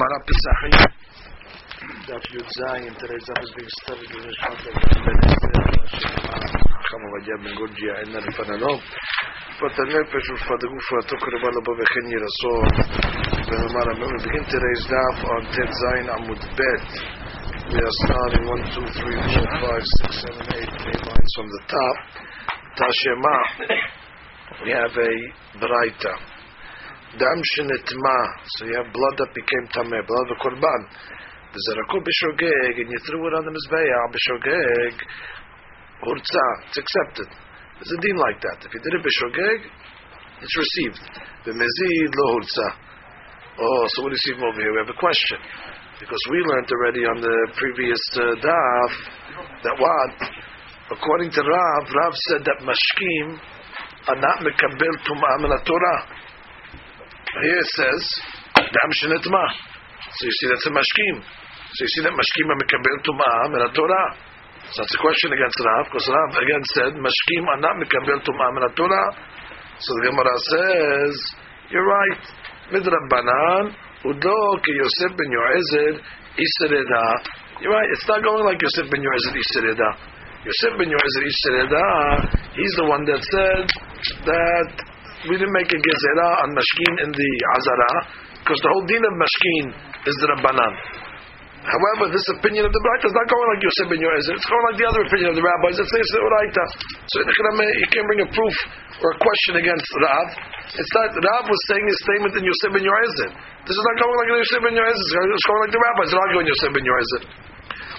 [0.00, 0.72] Gemara Pesachim.
[2.08, 2.96] Daf Yud Zayin.
[2.96, 5.52] Today's daf is being studied in the Shot of Ben Esther.
[6.80, 8.80] Chacham Avadia Ben Gorgia Enna Lefanano.
[9.60, 12.52] But the Nefesh Ufadagu Furato Koreba Labo Vechen Yiraso.
[13.44, 16.88] Gemara We begin today's daf on Tet Zayin Amud Bet.
[17.68, 20.64] We are starting 1, 2, 3, 4, 5, 6, 7, 8,
[20.96, 21.96] 8 lines from the top.
[22.72, 23.36] Tashema.
[24.64, 25.12] We have a
[25.60, 26.39] Braita.
[27.18, 28.18] Dam shenetma.
[28.54, 30.80] So you have blood that became tameh, blood of korban.
[31.50, 34.94] V'zeraku b'shogeg, and you threw it on the mizbeah b'shogeg.
[36.06, 37.26] Hurtza, it's accepted.
[37.26, 38.62] There's a din like that.
[38.62, 39.58] If you did it b'shogeg,
[40.38, 41.02] it's received.
[41.50, 42.68] B'mezid lo hurtza.
[43.58, 44.70] Oh, so what do you see over here?
[44.70, 45.38] We have a question.
[45.98, 48.92] Because we learned already on the previous uh, daf
[49.66, 50.16] that what?
[50.94, 53.36] According to Rav, Rav said that mashkim
[54.08, 56.19] are not mekabel tum'ah min Torah.
[57.38, 58.02] Here it says,
[58.58, 59.44] Dam Shenetma.
[60.18, 61.16] So you see that's a Mashkim.
[61.22, 64.06] So you see that Mashkim Mekabel Tum'ah min Torah.
[64.74, 68.50] So that's a question against Rav, because Rav again said, Mashkim are not Mekabel Tum'ah
[68.50, 69.08] min Torah.
[69.78, 71.14] So the Gemara says,
[71.70, 72.22] you're right.
[72.74, 73.74] Midrabbanan,
[74.04, 76.02] Udo ki Yosef ben Yoezer,
[76.34, 77.04] Isereda.
[77.62, 79.90] You're right, it's not going like Yosef ben Yoezer, Isereda.
[80.46, 81.86] Yosef ben Yoezer, Isereda,
[82.58, 83.66] he's the one that said
[84.26, 84.89] that
[85.28, 87.92] we didn't make a gezerah on mashkin in the azara
[88.40, 89.64] because the whole din of mashkin
[90.08, 90.72] is the rabbanan.
[91.60, 94.32] However, this opinion of the Braita is not going like Yosef ben Yoezer.
[94.32, 95.76] It's going like the other opinion of the rabbis.
[95.76, 96.64] It's the Uraita.
[97.04, 98.56] So you can't bring a proof
[99.04, 100.26] or a question against Rav.
[100.72, 103.30] It's not Rav was saying his statement in Yosef ben Yoezer.
[103.68, 105.20] This is not going like Yosef ben Yoezer.
[105.36, 106.08] It's going like the rabbis.
[106.08, 107.22] It's not going Yosef ben Yoezer.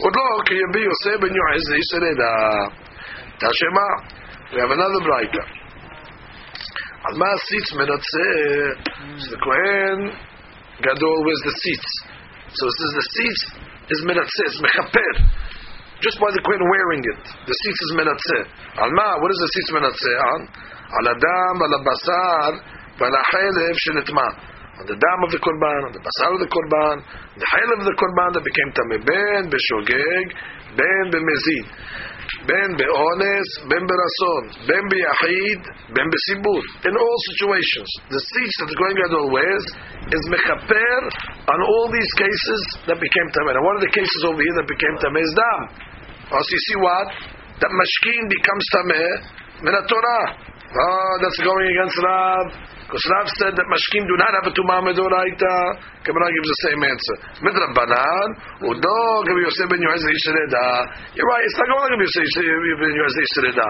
[0.10, 1.76] Udlo ki yabi Yosef ben Yoezer.
[1.78, 2.66] He said, uh,
[3.46, 3.88] Tashema.
[4.52, 5.61] We have another Braita.
[7.06, 8.30] על מה הסיץ מנצה?
[9.32, 10.00] the כהן
[10.82, 11.90] גדול with the tzitz.
[12.58, 13.42] So it says the tzitz
[13.94, 15.14] is מנצה, it's mechaper,
[16.06, 17.24] Just by the queen wearing it.
[17.50, 18.40] The tzitz is מנצה.
[18.84, 20.14] Al ma, What is the tzitz מנצה?
[20.28, 20.42] על?
[20.98, 22.52] על הדם, על הבשר
[22.98, 24.30] ועל החלב שנטמע.
[24.82, 27.06] on the dam of the korban, on the basar of the korban,
[27.38, 30.26] the hail of the korban that became tameh ben beshogeg
[30.74, 31.66] ben bemezid.
[32.48, 35.62] Ben be'ones, ben berason, ben beyachid,
[35.92, 36.64] ben besibur.
[36.88, 39.66] In all situations, the tzitz that the Kohen Gadol wears
[40.16, 41.00] is mechaper
[41.52, 43.52] on all these cases that became tameh.
[43.52, 45.62] And one of the cases over here that became tameh is dam.
[46.32, 47.08] Also, you see what?
[47.60, 49.12] That mashkin becomes tameh
[49.68, 49.76] min.
[49.76, 52.46] Oh, ah, that's going against Rav.
[52.92, 55.56] Because Rav said that mashkim do not have a tumah medoraita.
[56.04, 57.16] Gemara gives the same answer.
[57.40, 58.28] Midrabanan,
[58.68, 59.00] udo
[59.32, 61.44] Rabbi Yosef ben Yoez You're right.
[61.48, 62.28] It's not going like Rabbi Yosef
[62.84, 63.68] ben Yoez Yisreda.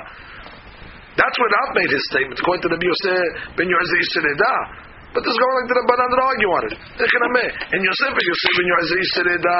[1.22, 2.42] That's when Rav made his statement.
[2.42, 4.54] According to Rabbi Yosef ben Yoez Yisreda.
[5.14, 6.74] But this is going like the Rabbanan that argue on it.
[6.82, 9.60] And Yosef ben Yosef ben Yoez Yisreda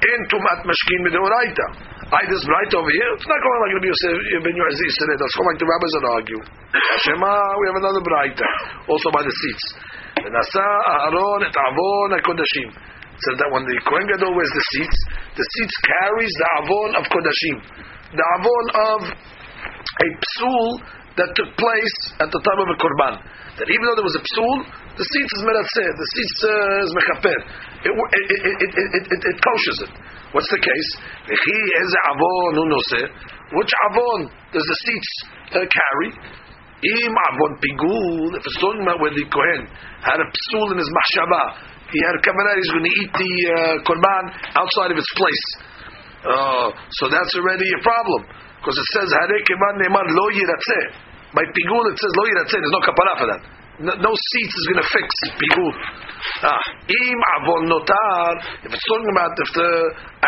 [0.00, 1.99] in tumat mashkim medoraita.
[2.10, 3.10] I this right over here.
[3.14, 5.14] It's not going like Rabbi Yosef uh, ben Yoezi said.
[5.14, 6.42] That's going like the rabbis that argue.
[7.06, 8.50] Shema, we have another braita,
[8.90, 9.64] also by the tzitz.
[10.26, 10.66] Nasa
[11.06, 12.68] Aaron et Avon Kodashim.
[13.14, 14.96] Says that when the Kohen Gadol wears the tzitz,
[15.38, 17.56] the tzitz carries the Avon of Kodashim,
[18.18, 20.66] the Avon of a psul
[21.14, 23.14] that took place at the time of a korban.
[23.54, 24.56] That even though there was a psul,
[25.00, 27.38] the tzitz is meratzeh, the tzitz uh, is mechaper.
[27.88, 29.92] It, it, it, it, it, it, koshes it.
[30.36, 30.90] What's the case?
[33.56, 34.20] Which avon
[34.52, 35.08] does the tzitz
[35.56, 36.10] uh, carry?
[36.84, 38.36] Im avon pigul.
[38.36, 39.72] If it's talking about where the kohen
[40.04, 43.32] had a psul in his machshava, he had a kavanah, he's going to eat the
[43.56, 43.56] uh,
[43.88, 45.46] korban outside of its place.
[46.28, 48.28] Uh, so that's already a problem
[48.60, 50.84] because it says hare keman neman lo yiratzeh.
[51.32, 52.60] By pigul it says lo yiratzeh.
[52.60, 53.59] There's no kapara for that.
[53.80, 55.08] No, no tzitz is going to fix
[55.40, 55.72] pigul.
[56.44, 58.32] Ah, im avon notar.
[58.60, 59.70] If it's talking about if the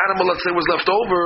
[0.09, 1.23] animal, let's say, was left over,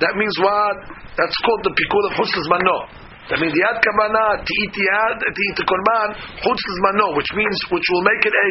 [0.00, 0.76] that means what?
[1.20, 2.88] That's called the pikul of chutz mano.
[3.28, 6.08] That means yad kavana to eat yad to eat the korban
[6.40, 8.48] chutz mano, which means which will make it a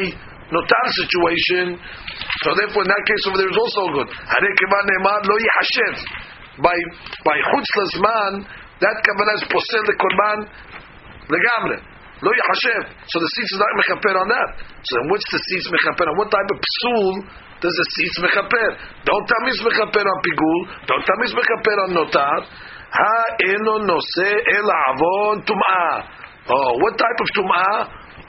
[0.54, 1.82] notar situation.
[2.46, 4.10] So therefore, in that case over there is also good.
[4.14, 5.96] Hare kavan ne'mad lo yihashev
[6.62, 6.78] by
[7.26, 8.34] by chutz man.
[8.78, 10.38] That kavana is posel the korban
[11.34, 11.97] legamre.
[12.18, 12.84] Lo yachashev.
[13.06, 14.50] So the tzitz is not mechaper on that.
[14.82, 16.18] So then what's the tzitz mechaper on?
[16.18, 17.14] What type of psul
[17.62, 18.68] does the tzitz mechaper?
[19.06, 20.60] Don't tell me it's mechaper on pigul.
[20.90, 22.40] Don't tell me it's mechaper on notar.
[22.90, 23.14] Ha
[23.54, 25.94] eno nose el avon tum'ah.
[26.50, 27.78] Oh, what type of tum'ah?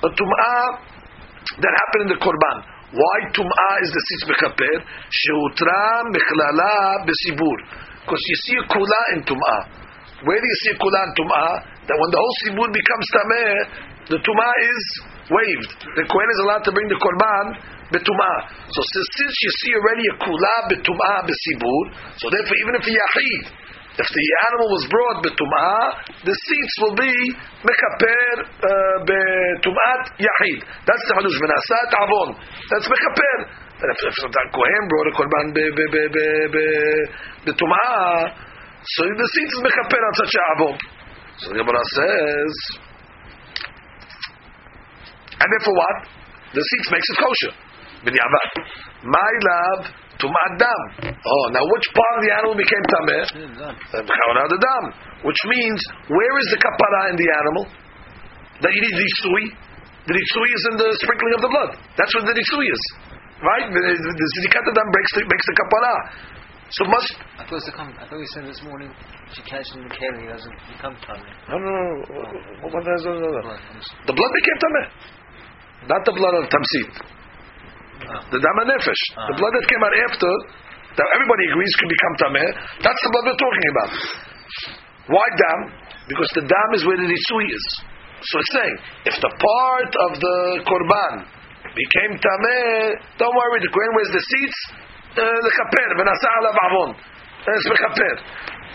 [0.04, 0.64] A tum'ah
[1.56, 2.56] that happened in the korban.
[2.92, 4.84] Why tum'ah is the tzitz mechaper?
[5.08, 7.56] Sheutra mechlala besibur.
[8.04, 9.60] Because you see a kula in tum'ah.
[10.28, 11.77] Where do you see kula in tum'ah?
[11.88, 13.52] That when the whole sibur becomes tameh,
[14.12, 14.84] the tumah is
[15.32, 15.72] waived.
[15.96, 17.46] The kohen is allowed to bring the korban
[17.92, 18.36] betumah.
[18.68, 21.82] So since you see already a kula betumah besibur,
[22.20, 23.42] so therefore even if a yachid,
[23.98, 25.80] if the animal was brought betumah,
[26.22, 27.12] the tzitz will be
[27.64, 30.60] mekaper uh, betumat yachid.
[30.84, 32.28] That's the halush benasat avon.
[32.68, 33.36] That's mekaper.
[33.80, 35.46] But if, if the kohen brought a korban
[37.48, 38.32] betumah,
[38.84, 40.97] so the tzitz is mekaper on such a avon.
[41.38, 42.52] So the Gemara says,
[45.38, 45.96] and therefore what?
[46.50, 47.52] The tzitz makes it kosher.
[48.02, 48.50] B'diavad.
[49.06, 49.82] My love,
[50.18, 50.82] tumat dam.
[51.14, 53.22] Oh, now which part of the animal became tameh?
[54.50, 54.84] the dam.
[55.22, 55.78] Which means,
[56.10, 57.64] where is the kapara in the animal?
[58.58, 59.44] That you need the itsui.
[60.10, 61.70] The itsui is in the sprinkling of the blood.
[61.94, 62.82] That's what the itsui is.
[63.38, 63.70] Right?
[63.70, 65.94] The, the, the zikat dam breaks the, makes the kapara.
[66.68, 67.16] So must.
[67.40, 68.92] I thought, it come, I thought we said this morning
[69.32, 71.32] she catches in the carry doesn't become tummy.
[71.48, 71.84] No, no, no.
[72.60, 74.86] What, what, what, the blood became tameh.
[75.88, 76.92] Not the blood of tamsit.
[78.04, 78.20] Ah.
[78.28, 79.02] The dam nefesh.
[79.16, 79.38] The ah.
[79.40, 80.32] blood that came out after,
[81.00, 82.48] that everybody agrees can become tameh.
[82.84, 83.90] That's the blood we're talking about.
[85.08, 85.60] Why dam?
[86.04, 87.64] Because the dam is where the ritsui is.
[88.28, 88.76] So it's saying,
[89.08, 90.36] if the part of the
[90.68, 91.14] korban
[91.72, 93.64] became tameh, don't worry.
[93.64, 94.84] The kohen wears the tzitz.
[95.14, 96.90] Kaper, v'nasa alav avon.
[97.48, 98.14] It's mechaper.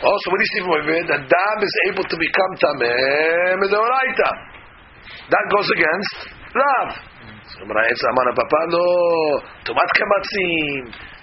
[0.03, 1.05] Also, what do you see from here?
[1.05, 4.29] The dam is able to become tameh midoraita.
[5.29, 6.89] That goes against Rav.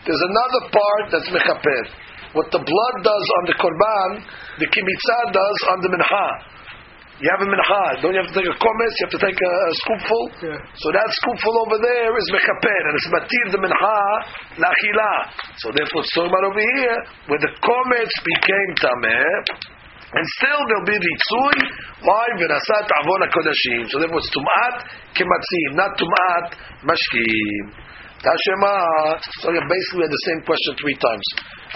[0.07, 1.83] There's another part that's mechaper.
[2.33, 4.23] What the blood does on the korban,
[4.63, 6.27] the kimitzah does on the mincha.
[7.21, 8.01] You have a mincha.
[8.01, 8.93] Don't you have to take a komes?
[8.97, 10.25] You have to take a, a scoopful.
[10.41, 10.57] Yeah.
[10.73, 14.01] So that scoopful over there is mechaper, and it's matir the mincha
[14.57, 15.13] lachila.
[15.61, 19.77] So therefore, it's talking about over here where the komes became tameh.
[20.11, 21.61] And still there'll be ritzui.
[22.09, 22.25] Why?
[22.41, 23.85] V'nasat avon kodashim.
[23.93, 24.77] So therefore it's tumat
[25.13, 26.57] kematzim, not tumat
[26.89, 27.65] mashkim.
[28.25, 29.21] Tashema.
[29.45, 31.27] So basically we had the same question three times.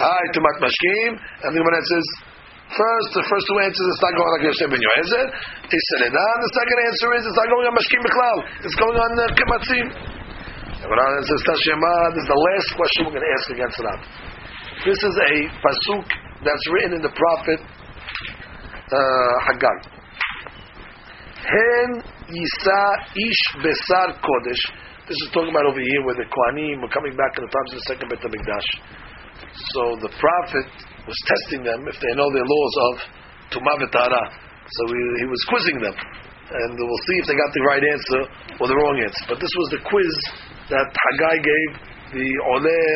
[0.01, 1.21] Hi, tumat mashkim.
[1.45, 2.07] And the one says,
[2.65, 5.25] First, the first two answers, it's not going like Yosef ben Yoezer.
[5.69, 6.35] He said it on.
[6.41, 8.37] The second answer is, it's not going on Mashkim Bechlal.
[8.65, 9.87] It's going on uh, Kematzim.
[10.85, 14.01] And this is the last question we're going to ask against Rab.
[14.85, 16.05] This is a pasuk
[16.45, 17.61] that's written in the prophet
[19.49, 19.77] Haggai.
[21.41, 21.89] Hen
[22.29, 22.81] Yisa
[23.17, 24.63] Ish Besar Kodesh.
[25.09, 27.69] This is talking about over here where the Kohanim were coming back in the times
[27.73, 28.69] of the second Bet HaMikdash.
[29.73, 30.69] So the prophet
[31.06, 32.94] was testing them if they know their laws of
[33.56, 34.24] Tumah V'Tara.
[34.66, 35.96] So he, he was quizzing them.
[36.50, 38.20] And we'll see if they got the right answer
[38.58, 39.24] or the wrong answer.
[39.30, 40.14] But this was the quiz
[40.70, 41.70] that Haggai gave
[42.10, 42.86] the Oleh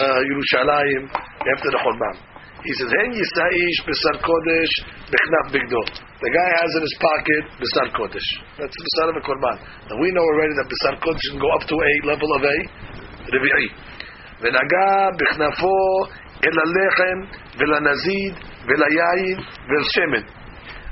[0.00, 2.16] uh, Yerushalayim after the Chorban.
[2.64, 4.74] He says, "Hen yisaish besar kodesh
[5.10, 5.82] bechnaf bigdo."
[6.22, 8.28] The guy has in his pocket besar kodesh.
[8.56, 9.58] That's the besar of a korban.
[9.90, 12.56] Now we know already that besar kodesh can go up to a level of a
[13.34, 13.68] revi'i.
[14.42, 15.76] ונגע בכנפו
[16.44, 17.18] אל הלחם
[17.58, 18.34] ולנזיד
[18.66, 19.38] וליין
[19.68, 20.24] ולשמן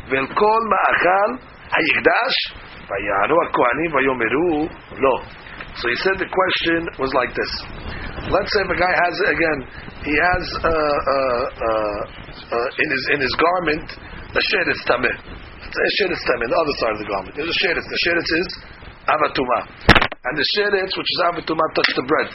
[0.08, 1.30] ואל כל מאכל
[1.76, 2.34] היקדש
[2.88, 4.68] ויענו הכהנים ויאמרו
[4.98, 5.22] לא.
[5.80, 7.52] So he said the question was like this.
[8.26, 9.58] Let's say if a guy has again,
[10.02, 12.00] he has uh, uh, uh,
[12.52, 13.86] uh in his in his garment
[14.34, 15.14] a sheretz tameh.
[15.14, 17.32] A sheretz tameh, the other side of the garment.
[17.38, 17.86] There's a sheretz.
[17.86, 18.48] The sheretz is
[19.14, 19.58] avatuma,
[20.26, 22.28] and the sheretz which is avatuma touched the bread,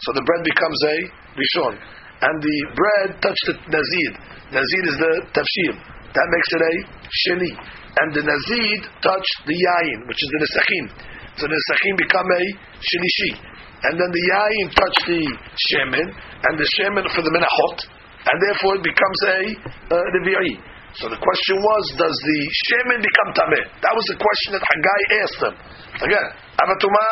[0.00, 0.96] so the bread becomes a
[1.36, 1.74] rishon,
[2.21, 4.13] and the bread touched the nazid.
[4.53, 5.73] Nazid is the tafshir.
[6.11, 6.73] That makes it a
[7.07, 7.51] sheni,
[8.01, 10.85] and the nazid touched the yayin, which is the nesachim.
[11.39, 12.43] So the nesachim become a
[12.79, 13.51] shenishi
[13.81, 15.23] and then the yayin touched the
[15.73, 17.77] shemen, and the shemen for the menachot,
[18.29, 19.39] and therefore it becomes a
[19.89, 20.05] uh,
[20.99, 23.63] So the question was, does the shemen become tameh?
[23.79, 25.55] That was the question that Haggai asked them.
[26.03, 26.27] Again,
[26.59, 27.07] avatuma,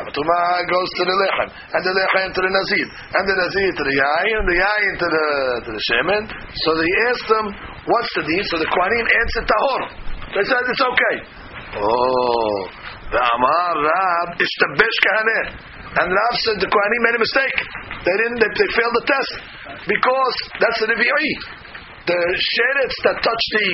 [0.00, 3.84] avatuma goes to the lechem, and the lechem to the nazir, and the nazir to
[3.84, 5.26] the yayin, and the yayin to the
[5.68, 6.22] to the shemen.
[6.64, 7.46] So they asked them,
[7.84, 8.44] what's the deal?
[8.48, 9.82] So the Kohanim answered tahor.
[10.32, 11.16] They said it's okay.
[11.84, 12.58] Oh,
[13.12, 14.40] the Amar Rab.
[14.40, 17.58] And Rav said the Kohanim made a mistake.
[18.08, 18.40] They didn't.
[18.40, 19.32] They, they failed the test
[19.84, 21.32] because that's the Nevi'i.
[22.08, 23.68] The sheretz that touched the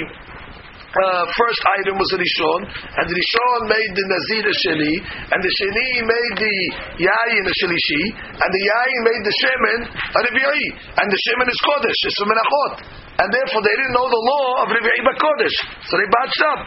[0.94, 4.94] uh, first item was the Rishon, and the Rishon made the Nazir Sheni,
[5.30, 6.56] and the Sheni made the
[6.98, 10.66] Yayin the Shelishi, and the Yayin made the Shemen a Revi'i,
[10.98, 12.74] and the Shemen is Kodesh, it's a Menachot.
[13.14, 16.60] And therefore they didn't know the law of Revi'i Kodesh, so they botched up.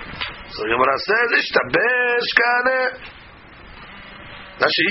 [0.56, 3.18] So Gemara says, Ishtabesh Kaneh.
[4.58, 4.90] Rashi.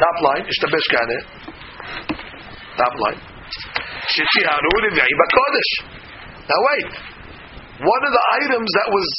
[0.00, 1.18] Top line, ishtabesh kane.
[2.80, 3.20] Top line.
[4.08, 5.72] Shetiharu revi'i kodesh.
[6.47, 6.89] Now wait.
[7.77, 9.09] One of the items that was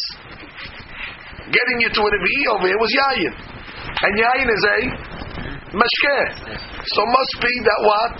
[1.52, 3.34] getting you to a revi'i over here was yayin.
[4.02, 4.78] And yayin is a
[5.78, 6.18] mashke.
[6.82, 8.14] So must be that what?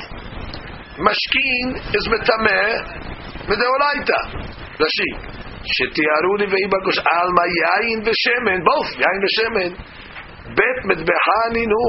[0.99, 2.67] Mashkin is metameh
[3.49, 4.21] mideoraita.
[4.79, 5.39] Rashi.
[5.77, 9.71] שתיארוני ואי בקוש עלמא יין ושמן, both, יין ושמן.
[10.57, 11.83] בית מטבחה נינו,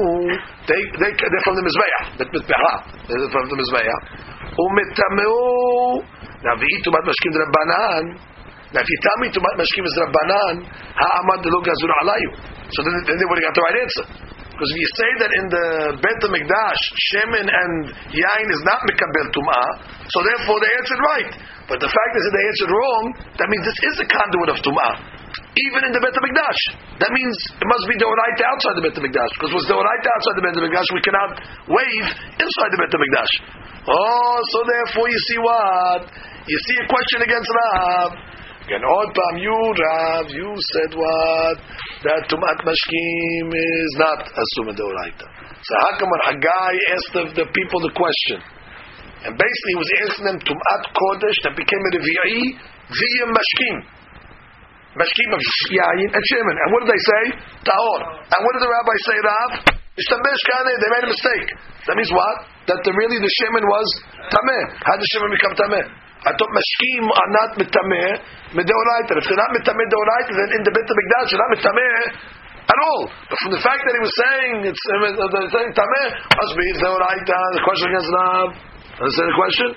[0.68, 2.74] they, they, they're from the מזבח, בית מטבחה,
[3.08, 4.00] they're from the מזבח.
[4.58, 6.02] ומטמאו,
[6.45, 8.03] now, ve'i tumat mashkim drabanan.
[8.69, 12.29] Now, if you tell me tumat mashkim is drabanan, ha'amad lo gazur alayu.
[12.69, 14.05] So then, then they would have got the right answer.
[14.55, 15.67] Because if you say that in the
[15.99, 19.69] Bet HaMikdash, Shemin and Yain is not Mikabel Tum'ah,
[20.07, 21.31] so therefore they answered right.
[21.67, 23.03] But the fact is that they answered wrong,
[23.35, 24.95] that means this is a conduit of Tum'ah.
[25.59, 26.59] Even in the Bet HaMikdash.
[27.03, 29.31] That means it must be Deoraita outside the Bet HaMikdash.
[29.35, 31.31] Because was what's right outside the Bet HaMikdash, we cannot
[31.67, 32.07] wave
[32.39, 33.31] inside the Bet HaMikdash.
[33.91, 36.01] Oh, so therefore you see what?
[36.45, 38.09] You see a question against Rav.
[38.69, 41.57] Again, odd pam, you Rav, you said what?
[42.05, 45.25] That Tumat Mashkim is not Asuma Deoraita.
[45.65, 48.37] So how come when Haggai asked the, the people the question?
[49.25, 52.41] And basically he was asking them Tumat Kodesh that became a Revi'i
[52.93, 53.77] via Mashkim.
[55.01, 55.41] Mashkim of
[55.73, 56.55] Yayin and Shemin.
[56.61, 57.23] And what did they say?
[57.65, 57.99] Taor.
[58.21, 59.49] And what did the rabbi say, Rav?
[59.97, 61.47] They made a mistake.
[61.89, 62.35] That means what?
[62.69, 63.87] That the, really the Shemin was
[64.29, 64.65] Tameh.
[64.85, 66.04] How did Shemin become Tameh?
[66.24, 68.10] I thought Mashkim are not Mitameh,
[68.52, 69.12] Mideoraita.
[69.16, 71.96] If they're not Mitameh Deoraita, then in the Beit HaMikdash, they're not Mitameh
[72.68, 73.02] at all.
[73.24, 76.66] But from the fact that he was saying, it's uh, they're saying Tameh, must be
[76.76, 77.40] Deoraita.
[77.56, 78.48] The question against Rav.
[79.00, 79.70] Understand the question?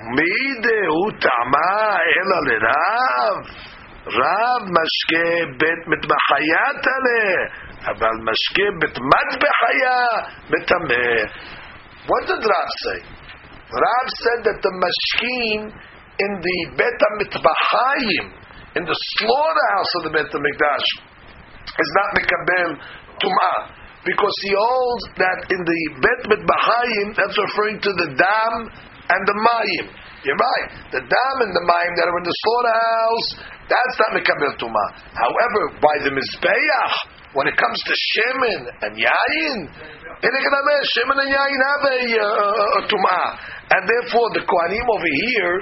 [0.00, 3.36] מידהו טעמה אלא לרב,
[4.06, 7.28] רב משקה בית מטבחיה תלה,
[7.90, 10.00] אבל משקה בית מטבחיה
[10.50, 11.04] מטמא.
[12.08, 13.13] What did Rav say?
[13.71, 15.73] Rav said that the mashkin
[16.21, 18.25] in the Bet HaMitbachayim,
[18.77, 20.87] in the slaughterhouse of the Bet HaMikdash,
[21.65, 22.69] is not Mekabel
[23.19, 23.59] Tum'ah.
[24.05, 28.53] Because he holds that in the Bet Mitbachayim, that's referring to the dam
[29.09, 29.85] and the mayim.
[30.25, 30.69] You're right.
[30.93, 33.27] The dam and the mayim that are in the slaughterhouse,
[33.65, 34.85] that's not mekabel tuma.
[35.13, 36.95] However, by the mizbeach,
[37.33, 39.59] when it comes to shemen and yayin,
[40.21, 43.21] shemen and yayin have a, uh, a tuma,
[43.71, 45.55] and therefore the kohanim over here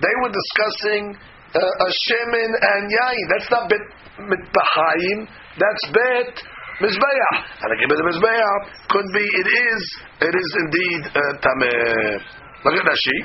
[0.00, 1.16] they were discussing
[1.56, 3.26] uh, a shemen and yayin.
[3.32, 3.84] That's not bet
[4.28, 5.18] mitbachayim.
[5.56, 6.32] That's bet
[6.84, 7.36] mizbeach.
[7.64, 8.60] And again, the mizbeach
[8.92, 9.24] could be.
[9.24, 9.82] It is.
[10.20, 12.20] It is indeed uh, tameh.
[12.64, 13.18] Look at Rashi.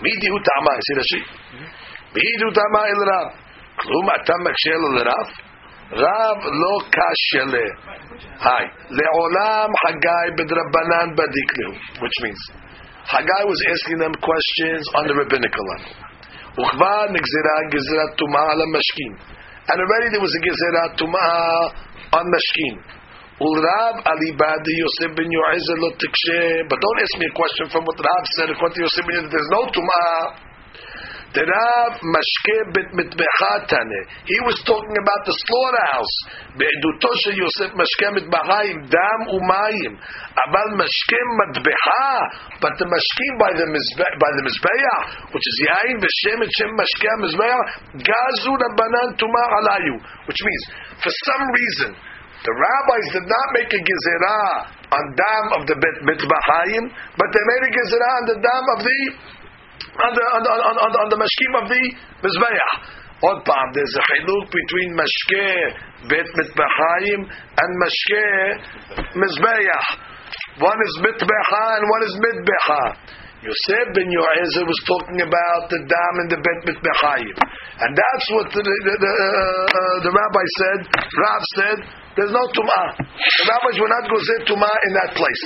[0.00, 0.72] Tama.
[0.74, 1.20] You see Rashi?
[2.10, 3.28] Midihu tama el Rav.
[3.78, 5.28] Klum atam makshel el Rav.
[5.94, 7.66] Rav lo kashele.
[8.40, 8.64] Hi.
[8.90, 12.02] Le'olam Haggai bedrabanan badiklehu.
[12.02, 12.40] Which means,
[13.10, 15.90] Haggai was asking them questions on the rabbinical level.
[19.70, 21.26] And already there was a gezera tuma
[22.14, 22.78] on mashkin.
[23.40, 23.56] But
[26.78, 28.50] don't ask me a question from what Rab said.
[28.50, 29.88] According to Yosef ben Yoezer, there's no tumah.
[29.88, 31.19] The Rav mashke bet mitbechatane.
[31.30, 31.38] He
[34.42, 36.14] was talking about the slaughterhouse.
[36.58, 39.94] Be'eduto shel Yosef mashke mitbachayim dam umayim.
[39.94, 42.34] Abal mashke matbecha.
[42.58, 45.56] But the mashkim by the mizbe- by the mizbeach, which is
[46.02, 50.02] v'shem et shem mashke mizbeach, gazu rabbanan tuma alayu.
[50.26, 50.64] Which means,
[50.98, 51.94] for some reason,
[52.42, 54.66] the rabbis did not make a gezerah
[54.98, 58.98] on dam of the mitbachayim, but they made a gezerah on the dam of the
[59.98, 61.82] on the on the, on, on, on the mashkim of the
[62.22, 62.70] mizbeach.
[63.20, 65.48] Odd palm, there's a chiluk between mashke
[66.08, 68.26] bet mitbachayim and mashke
[69.18, 69.86] mizbeach.
[70.62, 72.82] One is mitbecha and one is midbecha.
[73.40, 78.46] Yosef ben Yoezer was talking about the dam and the bet mitbechayim, and that's what
[78.52, 80.80] the the, the, uh, uh, the rabbi said.
[80.92, 81.78] Rav said
[82.20, 83.00] there's no tumah.
[83.00, 85.44] The rabbis were not going to say tumah in that place.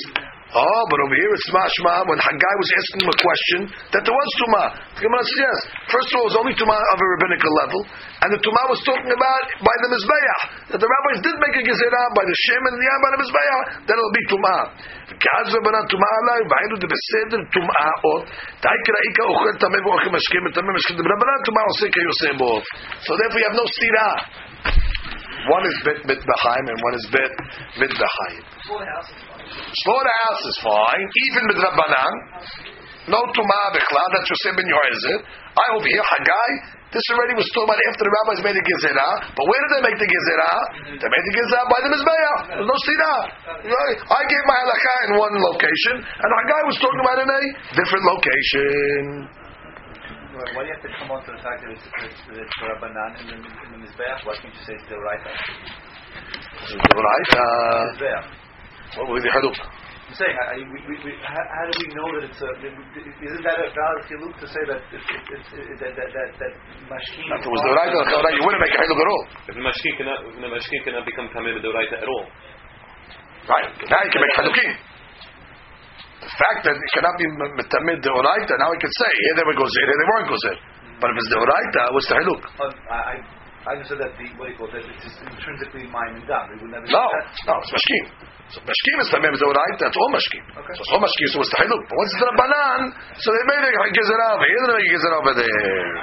[0.54, 2.06] Oh, but over here it's mashma.
[2.06, 4.64] When Haggai was asking him a question, that there was tuma.
[4.94, 5.58] The Gemara says yes.
[5.90, 7.82] First of all, it was only tuma of a rabbinical level,
[8.22, 11.64] and the tuma was talking about by the mizbeach that the rabbis did make a
[11.66, 14.58] gezerah by the shem and the yam by the mizbeach that it'll be tuma.
[23.02, 24.08] So therefore, you have no stira.
[25.50, 27.34] One is bet mit behaim and one is bet
[27.82, 29.33] mit behaim.
[29.54, 32.12] Slaughterhouse is fine, even with Rabbanan.
[33.04, 35.18] No tumah bechla, that's Yosef ben Yoezer.
[35.54, 36.50] I over here, Haggai,
[36.94, 39.34] this already was talking about after the rabbis made the gezerah.
[39.34, 40.58] But where did they make the gezerah?
[40.94, 42.36] They made the gezerah by the mizbeah.
[42.54, 43.14] There's no sira.
[44.08, 47.40] I gave my halakha in one location, and Haggai was talking about in a
[47.76, 49.02] different location.
[50.34, 53.10] Why do you have to come on to the fact that it's, it's, it's Rabbanan
[53.22, 54.22] in the, in the Mizbeach?
[54.26, 55.22] Why can't you say it's the right
[56.72, 57.30] Right?
[57.34, 58.43] Uh, There.
[58.96, 59.56] What will be the haluk?
[60.04, 62.50] I'm saying, I, I, we, we, we, how, how do we know that it's a?
[62.60, 66.28] Isn't that a valid chiluk to say that it, it, it, it, that that that,
[66.38, 66.52] that
[66.92, 67.24] mashkin?
[67.24, 67.90] If it was the right,
[68.36, 69.22] you wouldn't make a haluk at all.
[69.48, 72.26] If the mashkin cannot, the mashkin cannot become tamei b'doraita at all.
[73.48, 73.68] Right.
[73.76, 74.70] Now you can make halukim.
[76.24, 77.26] The fact that it cannot be
[77.60, 80.56] metamid the oraita, now we can say here they were gozer, here they weren't gozer.
[80.96, 82.40] But if it's the oraita, what's the haluk?
[82.56, 83.14] Uh, I, I
[83.64, 84.76] I understood that the what do you call it?
[84.76, 86.52] That it's intrinsically mine and done.
[86.52, 86.84] We would never.
[86.84, 88.04] No, no, it's mashkim.
[88.52, 90.44] So mashkim is tamim the oraita, that's all mashkim.
[90.52, 90.74] Okay.
[90.76, 91.80] So it's all mashkim, so what's the haluk?
[91.88, 92.80] But once it's the banan,
[93.16, 95.96] so they made it gezer over here, they make gezer over there.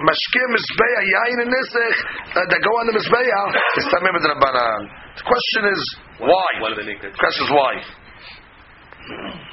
[0.00, 1.96] Mashkim mizbeah yain and nisech
[2.32, 3.44] uh, that go on the mizbeah
[3.76, 4.82] is tamim the banan.
[5.20, 5.80] The question is
[6.16, 6.48] why?
[6.64, 7.12] Why do they make that?
[7.12, 7.72] The question is why.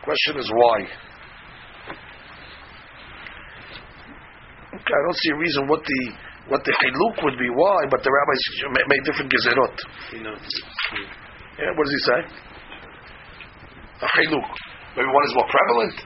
[0.00, 1.09] Question is why.
[4.70, 6.00] Okay, I don't see a reason what the
[6.50, 8.42] what the hiluk would be why, but the rabbis
[8.74, 9.76] ma- made different gezerot.
[10.14, 10.34] You know,
[11.58, 12.20] Yeah, what does he say?
[14.02, 14.48] A hiluk.
[14.96, 15.96] Maybe one is more prevalent.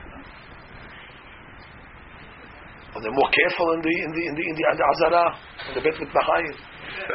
[2.95, 5.25] Or they're more careful in the in the in the in the, in the azara,
[5.67, 6.55] in the bet mitbachayim.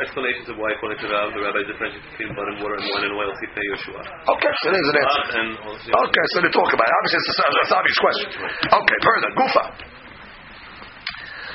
[0.05, 3.05] explanations of why, according to Rav, the rabbi differentiates between blood and water and wine
[3.09, 4.03] and oil, Sifei Yoshua.
[4.39, 5.41] Okay, so there's an answer.
[5.89, 6.95] Okay, so they talk about it.
[7.01, 8.29] Obviously, it's a, it's an obvious question.
[8.71, 9.31] Okay, further.
[9.41, 9.65] Gufa.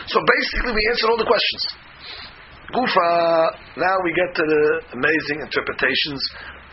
[0.08, 1.64] So basically, we answered all the questions.
[2.74, 3.10] Gufa,
[3.78, 4.64] now we get to the
[4.98, 6.22] amazing interpretations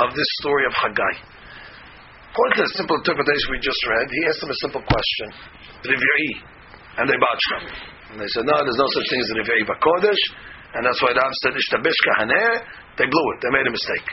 [0.01, 1.15] of this story of Haggai.
[2.33, 5.29] According to the simple interpretation we just read, he asked them a simple question.
[5.85, 6.31] Riv'i.
[6.97, 7.65] And they botched them.
[8.13, 10.23] And they said, no, there's no such thing as Riv'i Bakodesh.
[10.77, 12.65] And that's why Rav said, Ishtabish Kahaneh.
[12.97, 13.39] They blew it.
[13.45, 14.09] They made a mistake.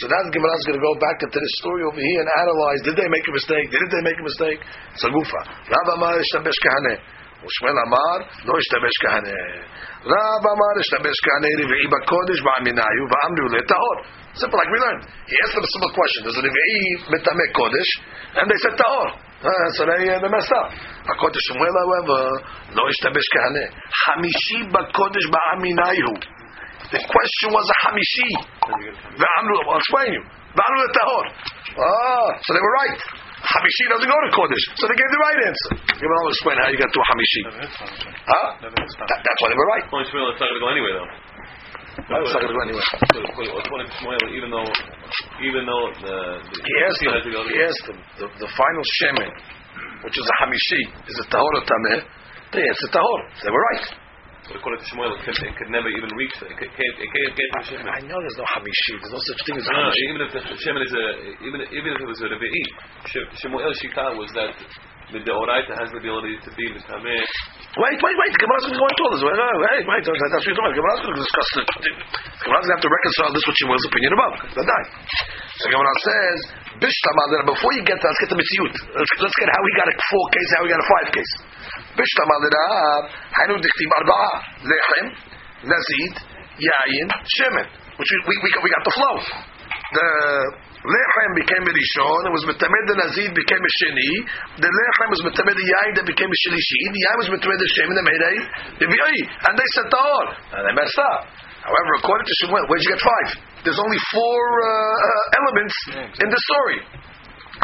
[0.00, 2.26] So now the Gemara is going to go back into this story over here and
[2.26, 3.70] analyze: Did they make a mistake?
[3.70, 4.58] Didn't they make a mistake?
[4.90, 5.40] It's a gufa.
[5.70, 6.98] Rav Amar ishtabesh kahaneh.
[7.44, 9.68] Ushmuel Amar lo ishtabesh kahaneh.
[10.08, 13.96] Rav Amar ishtabesh kahaneh rivi'i bakodesh ba'aminayu va'amru le'tahor.
[14.32, 15.04] Simple, like we learned.
[15.28, 17.90] He asked them a simple question: Does a rivi'i metameh kodesh?
[18.40, 19.08] And they said tahor.
[19.44, 20.72] Uh, so they, uh, they messed up.
[21.04, 22.20] According to Shmuel, however,
[22.80, 23.68] lo ishtabesh kahaneh.
[24.08, 26.12] Hamishi bakodesh ba'aminayu.
[26.92, 28.30] The question was a hamishi.
[29.20, 30.22] V'amru, I'll explain you.
[30.56, 31.24] V'amru tahor.
[31.76, 33.00] Ah, so they were right.
[33.44, 34.64] Hamishi doesn't go to Kodesh.
[34.80, 35.70] So they gave the right answer.
[36.00, 37.42] You will explain how you got to a Hamishi.
[38.24, 38.48] Huh?
[38.64, 39.84] That, that's why they were right.
[39.84, 41.10] according Shmuel, it's not going to go anywhere, though.
[41.94, 42.86] It's not going to go anywhere.
[42.88, 44.68] According to Shmuel, even though,
[45.44, 49.30] even though the, the He asked has them, he asked them, the, the final Shemin,
[50.08, 52.00] which is a Hamishi, is it Tahor or Tameh?
[52.56, 53.20] They answered Tahor.
[53.44, 54.03] They were right.
[54.44, 56.36] But according to Shmuel, it it could never even reach.
[56.44, 56.96] It can't.
[57.00, 57.88] It can't get to Shemin.
[57.88, 58.92] I know there's no Hamishi.
[59.00, 60.04] There's no such thing as No, Hamishi.
[60.12, 61.04] even if the Shemin is a,
[61.48, 62.64] even even if it was a Revi'i,
[63.08, 64.52] Sh- Shemuel Shita was that
[65.12, 67.24] the Deoraita has the ability to be Mitameh.
[67.74, 68.30] Wait, wait, wait.
[68.30, 69.24] The Gemara's going to all this.
[69.26, 70.02] Wait, wait, wait.
[70.06, 70.78] That's what you're talking about.
[70.78, 71.66] The Gemara's going to discuss it.
[71.74, 74.34] The Gemara's going to have to reconcile this with Shemuel's opinion above.
[74.54, 74.88] That's right.
[75.58, 76.36] So the Gemara says,
[76.78, 78.74] Bishlam Before you get to let's get the Mitziyut.
[78.94, 81.32] Let's, get how we got a four case, how we got a five case.
[81.98, 82.98] Bishlam al Rab, uh,
[83.42, 84.30] Hanu Dichtiv Arba'a,
[84.70, 85.06] Lechem,
[85.66, 86.14] Nazid,
[86.62, 87.66] Yayin, Shemen.
[87.98, 89.14] Which we, we, we, got, we got the flow.
[89.98, 90.08] The
[90.84, 94.12] Lechem became a Rishon, it was Metamed the Nazid became a Sheni,
[94.60, 97.70] the Lechem was Metamed the Yayin that became a Shlishi, the Yayin was Metamed the
[97.72, 98.32] Shemen that made a
[98.84, 100.26] and they said Tahor,
[100.60, 101.24] and they messed up.
[101.64, 103.28] However, according to Shemuel, where'd you get five?
[103.64, 105.76] There's only four uh, uh, elements
[106.20, 106.80] in the story.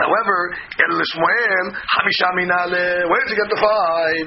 [0.01, 4.27] However, El Shmuel, Hamisha Minale, where did you get the five?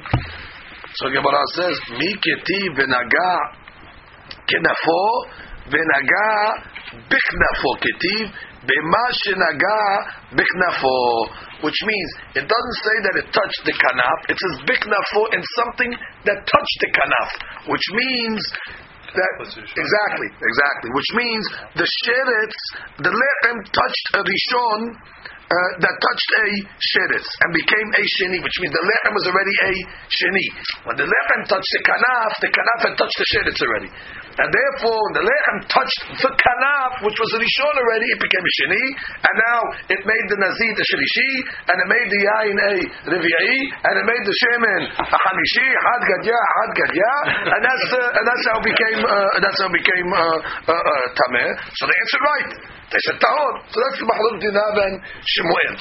[1.01, 3.34] So Gemara says, Mi keti v'naga
[4.45, 5.01] kenafo
[5.73, 6.29] v'naga
[7.10, 8.29] bichnafo ketiv
[11.63, 15.91] which means it doesn't say that it touched the kanaf it says bichnafo and something
[16.28, 17.30] that touched the kanaf
[17.67, 18.41] which means
[19.13, 21.43] that exactly exactly which means
[21.78, 22.60] the sheretz
[23.04, 24.82] the lechem touched a rishon
[25.54, 26.47] uh, that touched a
[26.82, 29.71] sheretz and became a sheni, which means the lechem was already a
[30.10, 30.47] sheni.
[30.88, 33.89] When the lechem touched the kanaf, the kanaf had touched the sheretz already,
[34.39, 38.53] and therefore the lechem touched the kanaf, which was a rishon already, it became a
[38.61, 38.85] sheni,
[39.21, 39.59] and now
[39.93, 41.31] it made the nazid a shlishi,
[41.69, 42.73] and it made the yain a
[43.13, 47.13] revi'i, and it made the shemen a hamishi, had gadya, had gadya,
[47.53, 50.37] and that's uh, and that's how it became uh, that's how it became uh,
[50.69, 51.49] uh, uh, tameh.
[51.77, 52.51] So they answered right.
[52.93, 53.53] They said tahor.
[53.73, 55.73] So that's the mahluk dinav and Shemuel.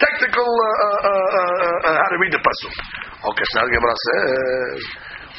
[0.00, 2.72] Technical uh, uh, uh, uh, uh, how to read the pasuk.
[3.20, 4.80] Okay, so now the Gemara says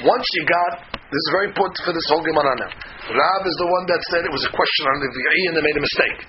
[0.04, 2.72] once you got this is very important for this whole Gemara now.
[3.14, 5.62] Rab is the one that said it was a question on the Vi'i and they
[5.62, 6.20] made a mistake.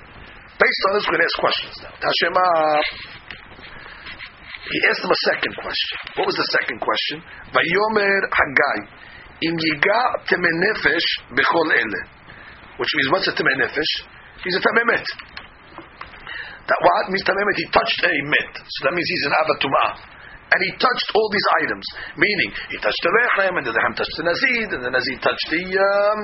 [0.60, 1.92] Based on this, we're going to ask questions now.
[1.96, 2.46] Tashema.
[4.68, 5.96] He asked him a second question.
[6.20, 7.24] What was the second question?
[7.56, 8.78] Vayomer Haggai.
[9.48, 12.00] Im yiga temenefesh bechol ele.
[12.76, 13.92] which means what's a tamei nefesh?
[14.44, 15.02] He's a tamei.
[16.68, 17.42] That what means tamei?
[17.56, 20.15] He touched a met, so that means he's an avatuma.
[20.46, 24.14] And he touched all these items, meaning he touched the lechem, and the lechem touched
[24.14, 26.20] the nazid, and the nazid touched the um,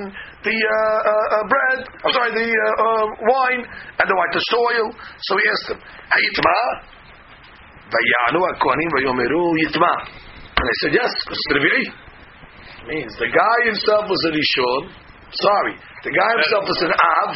[0.47, 1.81] the uh, uh, uh, bread.
[2.07, 4.95] I'm sorry, the uh, uh, wine, and the wine touched oil.
[5.27, 6.59] So he asked them, "Hayitma?"
[7.91, 9.93] Vayanu kohanim vayomeru yitma.
[10.55, 11.85] And they said, "Yes, because it's Revi'i."
[12.87, 14.83] Means the guy himself was a rishon.
[15.35, 17.31] Sorry, the guy himself was an av.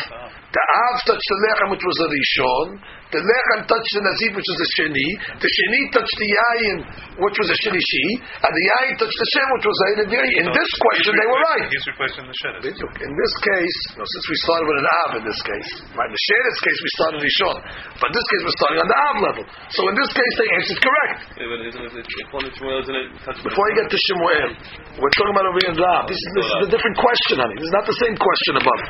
[0.46, 2.66] The av touched the lechem, which was a rishon.
[3.14, 5.08] The lechem touched the nazid, which was a sheni.
[5.38, 6.78] The sheni touched the yayin,
[7.22, 10.32] which was a shlishi, and the yayin touched the shem, which was a revi'i.
[10.42, 11.66] In this question, they were right.
[11.70, 12.74] He's replacing the shedes.
[12.82, 16.08] In this case, no, since we started with an Av in this case, right?
[16.10, 17.56] In the Sheretz case, we started Rishon.
[18.02, 19.44] But in this case, we're starting on the Av level.
[19.70, 21.18] So in this case, they answered correct.
[21.36, 24.50] Isn't it, according to Shmuel, isn't it touched by Before you get to Shemuel,
[24.98, 26.10] we're talking about over here in Rav.
[26.10, 27.56] This is, this is a different question, honey.
[27.60, 28.81] This is not the same question above.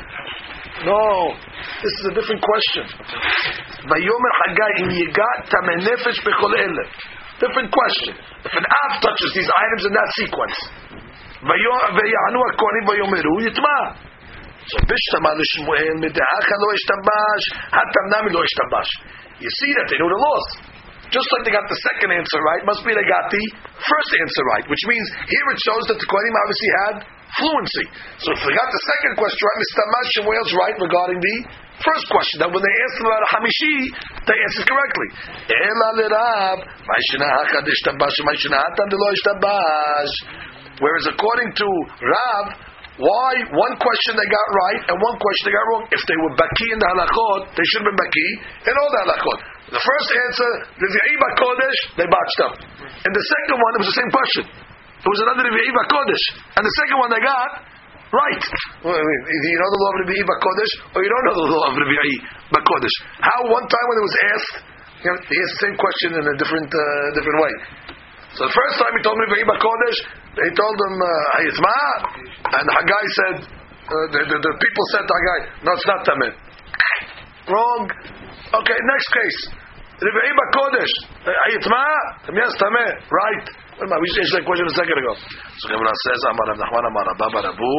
[0.82, 1.34] No,
[1.82, 2.84] this is a different question.
[3.86, 6.84] Vayomer Hagai in Yigat Tamei Nefesh Bechol Ele.
[7.38, 8.14] Different question.
[8.46, 10.56] If an Av touches these items in that sequence,
[11.42, 13.80] ויענו הכהנים ויאמרו יטמע.
[14.70, 17.42] So בשתמה לשמואל מדעך לא השתבש,
[17.78, 18.88] התמנמי לא השתבש.
[19.42, 20.46] You see that they know the laws.
[21.10, 23.44] Just like they got the second answer right, must be they got the
[23.76, 26.94] first answer right, which means here it shows that the Kohanim obviously had
[27.37, 27.85] fluency.
[28.21, 29.81] So if they got the second question right, Mr.
[30.17, 31.35] Shemuel's right regarding the
[31.81, 32.41] first question.
[32.41, 33.75] That when they asked about Hamishi,
[34.25, 35.09] they answered correctly.
[40.77, 41.67] Whereas according to
[42.05, 42.45] Rav,
[42.97, 45.83] why one question they got right and one question they got wrong?
[45.93, 48.27] If they were baki in the halachot, they should have been baki
[48.65, 49.39] in all the halachot.
[49.69, 50.49] The first answer,
[50.81, 50.89] the
[51.37, 52.53] Kodesh, they botched up.
[53.05, 54.66] And the second one, it was the same question.
[54.97, 56.23] It was another Vi'i Kodesh.
[56.57, 57.51] And the second one they got
[58.09, 58.43] right.
[58.81, 61.73] I you know the law of Vi'i Kodesh or you don't know the law of
[61.77, 62.15] Vi'i
[62.53, 62.95] Kodesh.
[63.21, 64.55] How one time when it was asked,
[65.05, 66.81] you know, he asked the same question in a different uh,
[67.13, 67.53] different way.
[68.37, 69.99] So the first time he told me Vi'i Kodesh,
[70.37, 71.79] they told him Hayitma,
[72.53, 73.35] and Haggai said,
[73.87, 76.33] uh, the, the, the people said to Haggai, no, it's not Tamid.
[77.49, 77.89] Wrong.
[78.61, 79.39] Okay, next case.
[79.97, 80.93] Revi'i Kodesh.
[81.25, 81.85] Hayitma,
[82.37, 82.95] yes, Tamid.
[83.09, 83.66] Right.
[83.77, 85.13] We just answered that question a second ago.
[85.61, 87.73] So Gemara says, Amar Nachman, Amar Rabba Barabu.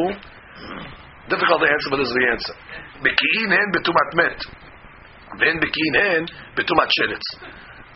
[1.27, 2.55] Difficult to answer, but this is the answer.
[3.03, 4.39] Beki'in hen betumat met.
[5.43, 6.23] Then beki'in hen
[6.55, 7.27] betumat sheretz.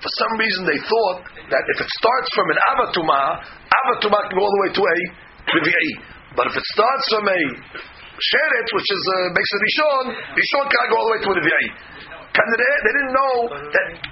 [0.02, 3.22] For some reason, they thought that if it starts from an avatuma,
[3.70, 4.96] avatuma can go all the way to a
[5.54, 5.90] revi'i.
[6.34, 7.38] But if it starts from a
[8.18, 11.36] sheret, which is uh, makes a rishon, rishon can't go all the way to a
[11.38, 11.66] revi'i.
[12.34, 14.11] They didn't know that.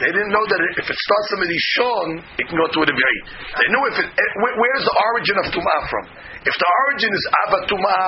[0.00, 2.06] They didn't know that if it starts from a rishon,
[2.40, 3.18] it can go to a revi'i.
[3.60, 4.08] They knew if it.
[4.08, 6.04] eh, Where's the origin of tumah from?
[6.48, 8.00] If the origin is avatuma,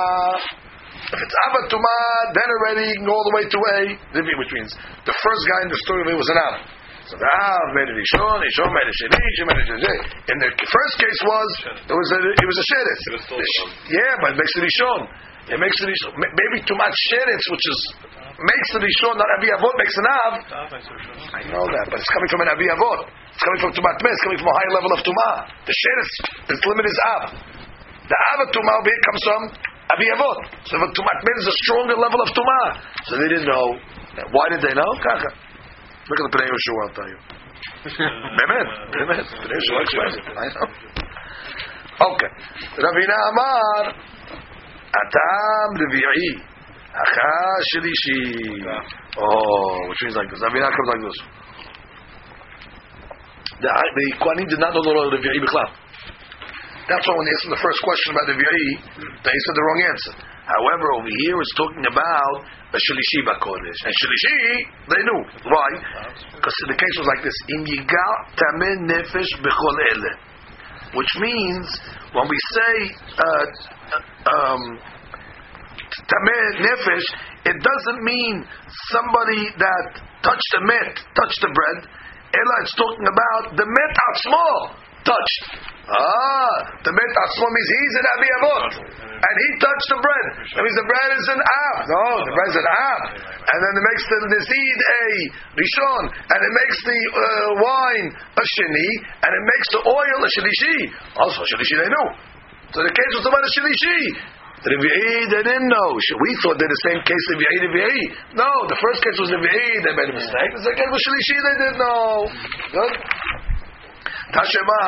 [1.13, 1.97] if it's avatuma,
[2.33, 3.77] then already you can go all the way to a
[4.41, 4.73] which means
[5.05, 6.55] the first guy in the story of it was an av.
[7.03, 9.95] So the Av made a Rishon, Rishon made a Sheni, Sheni made a Sheni.
[10.31, 11.49] In the first case was,
[11.83, 13.01] it was a, it was a Sheretz.
[13.03, 13.69] It was still The sh- Rishon.
[13.91, 14.99] Yeah, but it makes a Rishon.
[15.51, 16.11] It makes a Rishon.
[16.15, 17.79] Maybe too much Sheretz, which is,
[18.38, 20.32] makes a Rishon, not Avi Avot, makes an Av.
[21.34, 23.00] I know that, but it's coming from an Avi Avot.
[23.34, 25.34] It's coming from Tumat Meh, it's coming from a higher level of Tumah.
[25.66, 26.12] The Sheretz,
[26.54, 27.22] its limit is Av.
[28.08, 29.40] The Av of Tumah over here comes from
[29.94, 30.38] Avi Avot.
[30.70, 32.66] So the Tumat Meh is a stronger level of Tumah.
[33.10, 33.66] So they didn't know.
[34.34, 34.90] Why did they know?
[35.02, 35.30] Kaka.
[36.08, 37.20] Look at the Pnei Yehoshua, I'll tell you.
[38.38, 40.68] באמת, באמת, פני יהושע explains it, I know.
[42.00, 42.28] אוקיי,
[42.78, 43.90] רבינה אמר,
[44.88, 46.51] הטעם רביעי,
[46.93, 48.61] Acha Achashilishi.
[49.17, 50.41] Oh, which means like this.
[50.45, 51.17] Avira comes like this.
[53.61, 55.73] The, the Kohanim did not know the law of the Vi'i B'chlav.
[56.85, 58.69] That's why when they asked the first question about the Vi'i,
[59.25, 60.13] they said the wrong answer.
[60.43, 62.37] However, over here it's talking about
[62.75, 63.79] a Shilishi Bakodesh.
[63.87, 64.39] And Shilishi,
[64.91, 65.21] they knew.
[65.49, 65.69] Why?
[66.35, 67.37] Because the case was like this.
[67.57, 70.13] im Yigal Tamen Nefesh B'chol Ele.
[70.93, 71.65] Which means,
[72.13, 72.75] when we say,
[73.17, 73.45] uh,
[73.97, 74.61] uh um,
[76.07, 77.07] Tameh Nefesh,
[77.45, 78.45] it doesn't mean
[78.91, 79.85] somebody that
[80.23, 81.79] touched the met, touched the bread.
[82.33, 84.47] Ella, it's talking about the met atzmo
[85.03, 85.41] touched.
[85.83, 88.71] Ah, the met atzmo means he's an Abi Avot.
[89.23, 90.27] And he touched the bread.
[90.55, 91.75] That means the bread is an Av.
[91.87, 93.01] No, the bread is an Av.
[93.23, 95.05] And then it makes the, the seed a
[95.59, 96.03] Rishon.
[96.11, 97.21] And it makes the uh,
[97.63, 98.89] wine a Sheni.
[99.23, 100.77] And it makes the oil a Shalishi.
[101.19, 102.07] Also, Shalishi they knew.
[102.75, 103.99] So the case was about a Shalishi.
[104.62, 105.88] The Revi'i, they didn't know.
[105.94, 108.00] We thought they're the same case, Revi'i, Revi'i.
[108.34, 110.50] No, the first case was Revi'i, they made a mistake.
[110.50, 112.26] The second was Shalishi, they didn't know.
[112.74, 112.94] Good?
[114.34, 114.82] Tashema.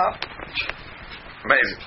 [1.46, 1.82] Amazing.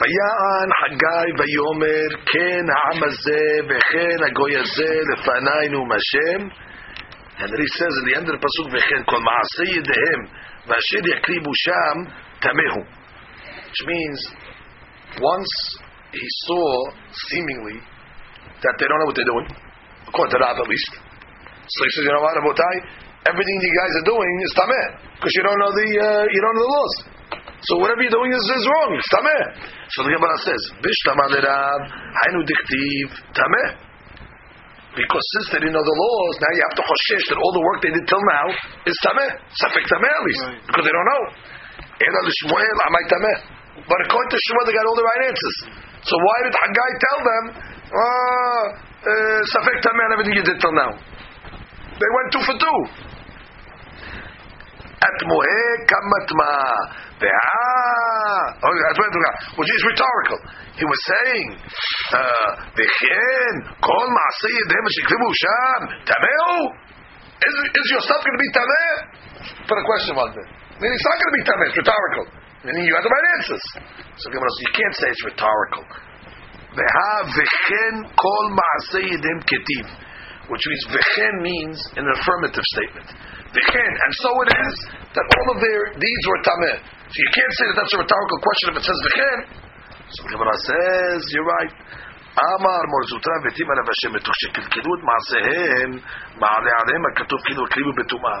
[0.00, 6.48] ויען חגי ויאמר כן העם הזה וכן הגוי הזה לפנינו מהשם
[7.40, 10.22] and then he says in the end of the pasuk וכן כל מעשה ידיהם
[10.66, 11.96] ואשר יקריבו שם
[12.40, 12.84] תמהו
[13.66, 14.20] which means
[15.16, 15.82] once
[16.15, 16.65] he saw
[17.29, 17.77] seemingly
[18.63, 19.47] that they don't know what they're doing
[20.07, 20.91] according to Rab at least
[21.67, 22.75] so he says you know what Rabotai
[23.29, 24.85] everything you guys are doing is tameh
[25.19, 26.95] because you don't know the uh, you don't know the laws
[27.65, 28.89] so whatever you're doing is, is wrong.
[28.93, 29.43] It's tameh.
[29.89, 33.69] So the Gemara says, "Bishtama lerav hainu diktiv tameh."
[34.93, 37.65] Because since they didn't know the laws, now you have to choshesh that all the
[37.65, 38.45] work they did till now
[38.85, 39.31] is tameh,
[39.65, 40.61] safek tameh at least, Right.
[40.61, 41.23] because they don't know.
[42.05, 43.37] Ela l'shmuel amay tameh.
[43.81, 45.57] But according to Shmuel, they got all the right answers.
[46.05, 47.43] So why did Haggai tell them,
[47.89, 48.63] ah,
[49.05, 50.93] uh, safek tameh and everything you did till now?
[50.93, 52.79] They went two for two.
[55.01, 56.53] At mohe kamatma.
[57.15, 58.73] Oh,
[59.55, 60.39] Which is rhetorical.
[60.75, 61.47] He was saying,
[62.11, 64.59] uh, V'chen kol ma'aseh
[65.41, 66.69] sham tameu.
[67.45, 68.93] Is, your stuff going to be tameh?
[69.67, 70.49] Put a question mark there.
[70.81, 71.65] Meaning it's not going to be tameh.
[71.69, 72.44] It's rhetorical.
[72.64, 73.64] Meaning you have the right answers.
[74.20, 75.84] So Gemara says, you can't say it's rhetorical.
[76.76, 79.86] Ve'ha v'chen kol ma'aseh yedem ketiv.
[80.52, 83.08] Which means v'chen means an affirmative statement.
[83.56, 84.74] V'chen, and so it is
[85.16, 86.76] that all of their deeds were tameh.
[86.84, 89.38] So you can't say that that's a rhetorical question if it says v'chen.
[90.12, 91.74] So the Gemara says, you're right.
[92.38, 95.90] אמר מורזוטרא ותים עליו השם מתוך שקלקלו את מעשיהם
[96.40, 98.40] מעלה עליהם הכתוב כאילו הקריבו בטומאה.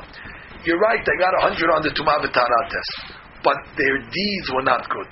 [0.64, 3.12] You're right, they got a hundred on the טומאה וטהרה test,
[3.45, 5.11] but their deeds were not good.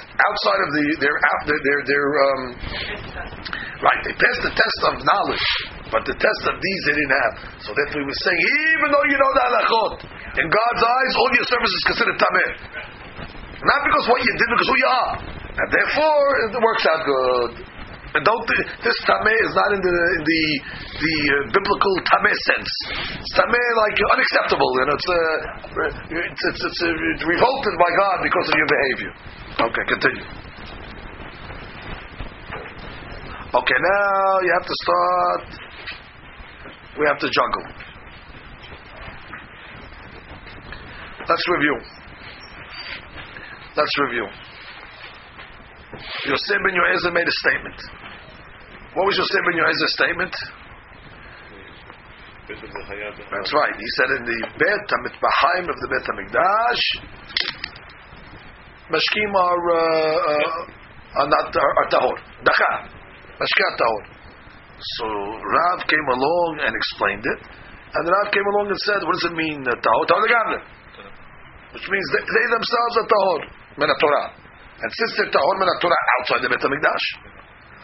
[0.00, 1.16] Outside of the their
[1.48, 2.42] their their, their um,
[3.80, 5.46] right, they passed the test of knowledge,
[5.88, 7.34] but the test of deeds they didn't have.
[7.64, 9.92] So therefore, he was saying, even though you know the halachot,
[10.44, 12.50] in God's eyes, all your service is considered tameh.
[13.64, 15.14] Not because what you did, because who you are.
[15.50, 17.50] And therefore, it works out good.
[18.10, 18.46] And don't
[18.82, 20.42] this tameh is not in the in the
[20.98, 22.72] the uh, biblical tameh sense.
[23.22, 26.90] It's tameh like unacceptable, and it's uh, it's it's, it's, uh,
[27.22, 29.12] revolted by God because of your behavior.
[29.62, 30.26] Okay, continue.
[33.54, 35.46] Okay, now you have to start.
[36.98, 37.66] We have to juggle.
[41.30, 41.76] Let's review.
[43.76, 44.26] Let's review.
[46.26, 47.99] Yosef ben Yoezer made a statement.
[48.94, 50.34] What was Yosef ben Yoezer's statement?
[52.50, 53.74] That's right.
[53.78, 56.82] He said in the Bet HaMitbachaim of the Bet HaMikdash,
[58.90, 62.18] Mashkim are, uh, uh, are not are, tahor.
[62.42, 62.72] Dacha.
[63.38, 64.02] Mashkim tahor.
[64.98, 67.40] So Rav came along and explained it,
[67.94, 70.02] and Rav came along and said, "What does it mean uh, tahor?
[70.10, 70.60] Tahor legamre."
[71.78, 73.40] Which means they, they themselves are tahor
[73.78, 74.34] min Torah,
[74.82, 77.06] and since they're tahor min Torah outside the Bet Hamikdash,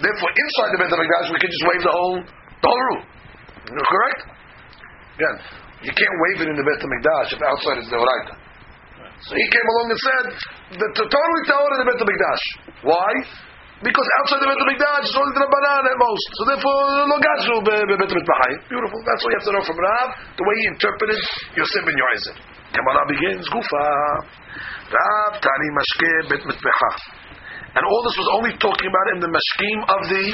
[0.00, 3.04] therefore inside the Bet Hamikdash we can just wave the whole the whole rule.
[3.66, 4.20] Correct?
[5.16, 5.36] Again,
[5.84, 8.34] you can't wave it in the Bet Hamikdash if outside is the Oraita.
[9.24, 10.24] So he came along and said
[10.76, 12.42] the to totally tahor in the Bet Hamikdash.
[12.84, 13.12] Why?
[13.84, 16.28] Because outside the Bet HaMikdash it's only the Rabbanan at most.
[16.40, 16.80] So therefore,
[17.12, 18.72] lo gazru be Bet HaMikdash.
[18.72, 18.98] Beautiful.
[19.04, 21.20] That's what you have to know from Rav, the way he interpreted
[21.60, 22.36] Yosef ben Yoezer.
[22.72, 23.84] Gemara begins, Gufa.
[24.88, 26.90] Rav Tani Mashke Bet Mitbecha.
[27.76, 30.24] And all this was only talking about in the Mashkim of the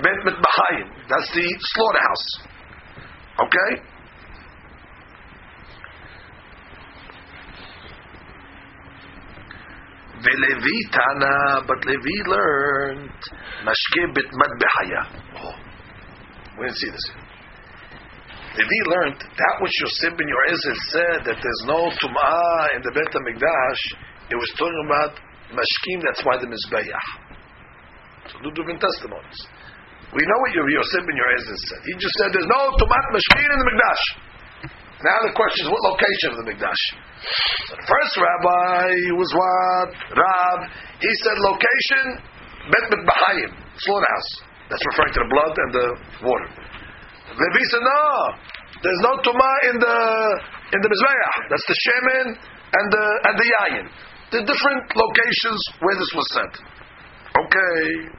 [0.00, 0.86] Bet Mitbechayim.
[1.08, 1.46] That's the
[1.76, 2.26] slaughterhouse.
[3.44, 3.70] Okay?
[10.24, 13.12] Velevi Tana, but Levi learned
[13.62, 15.02] Mashke bit Madbehaya.
[15.38, 15.54] Oh,
[16.58, 17.10] we didn't see this.
[18.56, 23.12] Levi learned that which Yosef ben Yoezer said that there's no Tum'ah in the Bet
[23.12, 23.82] HaMikdash,
[24.30, 26.92] it was talking about Mashkim, that's why the Mizbeach.
[28.28, 29.40] So two different testimonies.
[30.12, 31.80] We know what Yosef ben Yoezer said.
[31.84, 34.04] He just said there's no Tum'at Mashkim in the Mikdash.
[34.98, 36.82] Now the question is what location of the Mikdash?
[37.68, 39.90] So the first rabbi was what?
[40.16, 40.58] Rab.
[41.00, 42.04] He said location,
[42.72, 44.30] Bet Bet Bahayim, slaughterhouse.
[44.68, 45.86] That's referring to the blood and the
[46.24, 46.48] water.
[47.36, 48.04] Levi said no.
[48.80, 49.96] There's no tuma in the
[50.72, 51.36] in the mizbeach.
[51.52, 53.86] That's the shemen and the and the yayin.
[54.30, 56.52] The different locations where this was said.
[57.32, 58.12] Okay.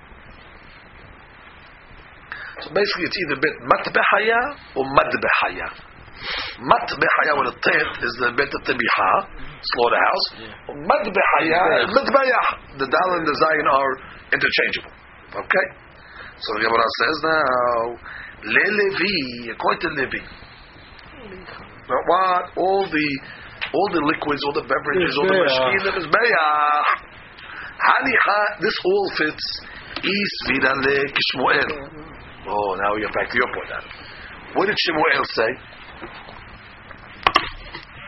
[2.66, 4.42] So basically, it's either bet matbehaya
[4.76, 5.70] or madbehaya.
[6.60, 9.12] Matbehaya with a tet is the bet tebiha,
[9.62, 10.26] slaughterhouse.
[10.68, 12.46] Madbehaya is midbayah.
[12.82, 13.94] The dal and the zayin are
[14.34, 14.92] interchangeable.
[15.30, 15.66] Okay.
[16.42, 18.00] So the Gemara says now,
[18.44, 20.24] le Levi, according to Levi,
[21.88, 23.10] but what all the
[23.74, 26.88] all the liquids, all the beverages, all the mashkin, the mizbeach.
[27.80, 29.46] Hanicha, this all fits.
[30.00, 31.70] Is vidale kishmuel.
[32.48, 33.68] Oh, now get back to your point.
[33.68, 33.92] Adam.
[34.56, 35.52] What did Shemuel say?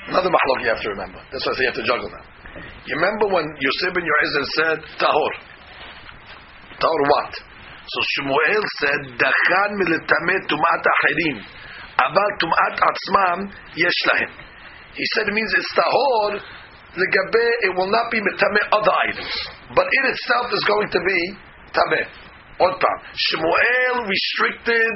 [0.07, 1.19] Another mahlok you have to remember.
[1.31, 2.25] That's why I say you have to juggle now.
[2.87, 5.33] You remember when Yosef ben Yoezer said tahor?
[6.79, 7.31] Tahor what?
[7.85, 11.37] So Shemuel said, "Dachan militame tumat achirim,
[11.99, 13.39] aval tumat atzmam
[13.75, 14.31] yesh lahem."
[14.95, 16.41] He said it means it's tahor.
[16.91, 19.31] Legabe, it will not be mitame other items,
[19.71, 21.19] but it itself is going to be
[21.71, 22.03] tameh.
[22.59, 24.93] One time, Shemuel restricted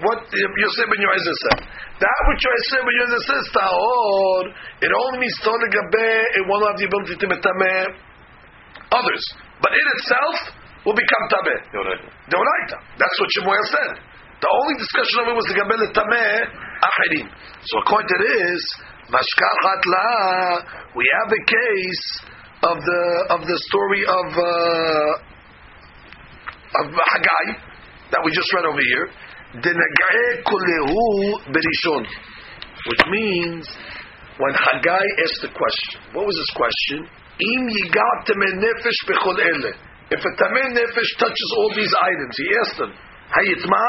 [0.00, 1.60] what Yosef ben Yoezer said.
[2.00, 4.42] That which Yosef ben Yoezer says tahor,
[4.80, 6.08] it only means tahor legabe.
[6.40, 7.76] It will not have the ability to mitame
[8.96, 9.24] others,
[9.60, 10.56] but it itself
[10.88, 11.60] will become tameh.
[12.32, 12.76] Deoraita.
[12.96, 14.16] That's what Shemuel said.
[14.36, 16.44] The only discussion of it was the Gabel Tameh
[16.84, 17.26] Achirim.
[17.64, 18.60] So according to this,
[19.06, 20.66] Mashkal Hatla,
[20.96, 22.06] we have a case
[22.66, 25.14] of the of the story of uh,
[26.82, 27.54] of Haggai
[28.10, 29.06] that we just read over here.
[31.54, 32.02] Berishon,
[32.90, 33.70] which means
[34.42, 37.06] when Haggai asked the question, what was his question?
[37.06, 39.70] Im yigatem nefesh bechol ele.
[40.10, 42.92] If a tameh nefesh touches all these items, he asked them,
[43.35, 43.85] Hayitma?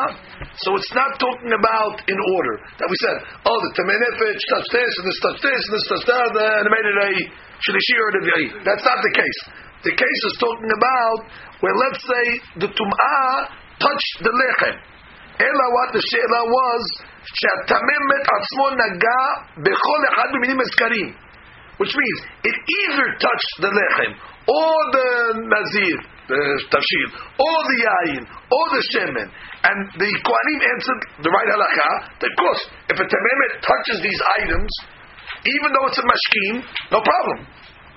[0.62, 2.54] So it's not talking about in order.
[2.78, 5.86] That we said, oh, the tameh nefesh touched this, and this touched this, and this
[5.90, 7.10] touched that, and it made it a
[7.58, 8.46] shlishi or a revi'i.
[8.62, 9.40] That's not the case.
[9.82, 11.18] The case is talking about
[11.58, 12.26] where, let's say,
[12.62, 13.34] the tum'ah
[13.82, 14.78] touched the lechem.
[15.42, 16.84] Ela what the she'ela was,
[17.22, 19.22] שהתמם מת עצמו נגע
[19.56, 21.14] בכל אחד ממינים הזכרים.
[21.78, 24.12] Which means, it either touched the lechem,
[24.46, 25.10] or the
[25.50, 27.09] nazir, uh, the tafshil,
[27.39, 29.27] or the yayin, or the shemen.
[29.63, 32.61] And the Kohanim answered the right halacha that, of course,
[32.91, 34.67] if a tamemet touches these items,
[35.47, 36.55] even though it's a mashkim,
[36.91, 37.47] no problem.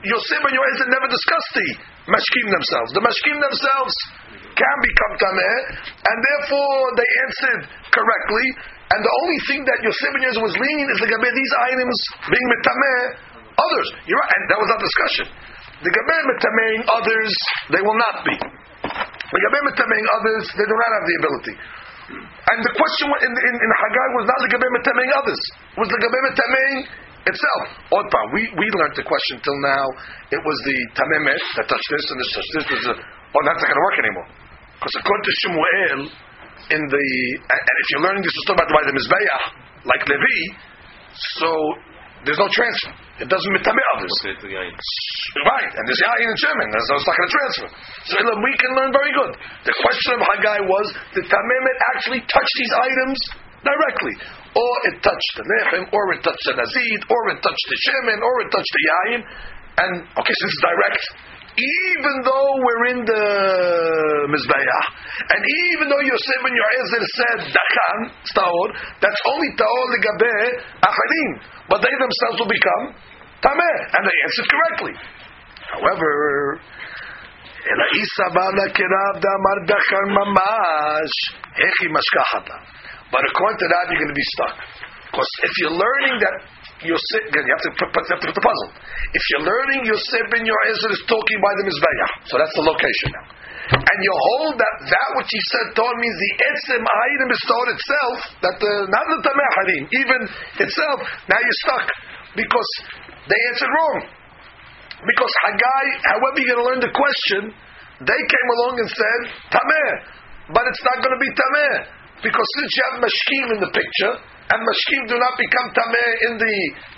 [0.06, 1.68] Yosef and Yoezer never discussed the
[2.06, 2.94] mashkim themselves.
[2.94, 3.94] The mashkim themselves
[4.54, 8.46] can become tameh, and therefore they answered correctly.
[8.94, 11.98] And the only thing that Yosef and Yoezer was leaning is the like these items
[12.30, 13.26] being metameh
[13.58, 13.88] others.
[14.06, 15.26] You're right, and that was our discussion.
[15.80, 17.32] The Gabay metameing others,
[17.72, 18.36] they will not be.
[18.36, 21.54] The Gabay metameing others, they do not have the ability.
[22.10, 25.40] And the question in, in, in Haggai was not the Gabay metameing others,
[25.72, 26.76] it was the Gabay metameing
[27.28, 27.62] itself.
[27.96, 29.84] Odpa, we, we learned the question till now,
[30.32, 32.84] it was the Tamemet that touched this and this touched this.
[32.88, 34.28] A, oh, that's not going to work anymore.
[34.80, 36.00] Because according to Shemuel,
[36.72, 37.06] in the,
[37.40, 39.44] and if you're learning this was talking about by the Mizbeach,
[39.84, 40.38] like Levi,
[41.40, 41.50] so
[42.24, 42.92] there's no transfer.
[43.20, 44.12] It doesn't mitame others.
[44.24, 44.72] Okay, to yain.
[44.72, 47.68] Right, and there's yayin and shemen, so it's not going to transfer.
[48.09, 49.33] So we can learn very good.
[49.68, 53.18] The question of Haggai was, did Tamemet actually touch these items
[53.61, 54.14] directly?
[54.56, 58.18] Or it touched the lechem, or it touched the nazid, or it touched the shemen,
[58.24, 59.20] or it touched the yayin.
[59.80, 61.04] And, okay, so it's direct
[61.55, 63.25] Even though we're in the
[64.27, 64.85] Mizbeach,
[65.31, 67.99] and even though Yosef and Yoezer said Dachan,
[68.35, 68.67] Taor,
[68.99, 70.35] that's only Taor Legabe
[70.83, 71.31] Acharim,
[71.71, 72.83] but they themselves will become
[73.39, 74.93] Tameh, and they answered correctly.
[75.79, 76.11] However,
[77.65, 81.11] אלא איסא בעלה כרב דאמר דחן ממש,
[81.63, 82.59] איך היא משכחת לה?
[83.11, 84.55] But according to that, you're going to be stuck.
[85.09, 86.35] Because if you're learning that
[86.80, 88.70] Yosef, you have to put, you have to put the puzzle.
[89.12, 93.08] If you're learning Yosef ben Yoezer is talking by the Mizbeach, so that's the location
[93.12, 93.26] now.
[93.70, 97.70] And you hold that that which he said Torah means the etzem item is Torah
[97.76, 100.20] itself, that the not the tameh harim, even
[100.64, 100.98] itself.
[101.28, 101.86] Now you're stuck
[102.34, 102.70] because
[103.28, 103.98] they answered wrong.
[105.04, 107.42] Because Haggai, however you're going to learn the question,
[108.04, 109.20] they came along and said
[109.54, 109.92] tameh,
[110.50, 114.14] but it's not going to be tameh because since you have mashkim in the picture,
[114.50, 116.56] and mashkim do not become tameh in the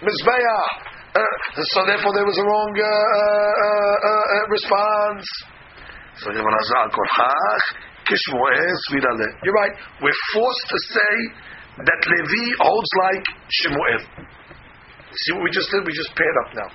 [0.09, 0.65] mizbeah,
[1.13, 1.21] uh,
[1.77, 5.25] so therefore there was a wrong uh, uh, uh, uh, response.
[6.17, 6.45] So you're
[9.55, 9.75] right.
[10.01, 11.15] We're forced to say
[11.85, 14.01] that Levi holds like Shemuel.
[15.13, 15.85] See what we just did?
[15.85, 16.69] We just paired up now.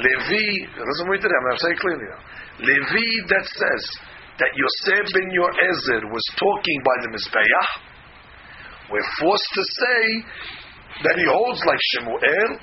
[0.00, 1.30] Levi, listen what we did.
[1.30, 2.22] I'm going to say clearly now.
[2.64, 3.84] Levi that says
[4.40, 7.68] that Yosef ben Yoezer was talking by the Mizbeach,
[8.94, 10.02] we're forced to say
[11.02, 12.62] that he holds like Shemuel,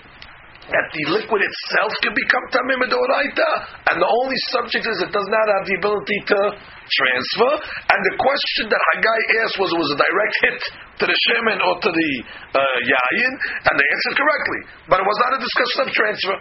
[0.71, 3.49] that the liquid itself can become tamim doraita,
[3.91, 6.39] and the only subject is it does not have the ability to
[6.87, 7.51] transfer.
[7.91, 10.59] And the question that Haggai asked was, was a direct hit
[11.03, 12.11] to the shemen or to the
[12.55, 13.33] uh, yayin,
[13.67, 14.61] and they answered correctly.
[14.87, 16.37] But it was not a discussion of transfer.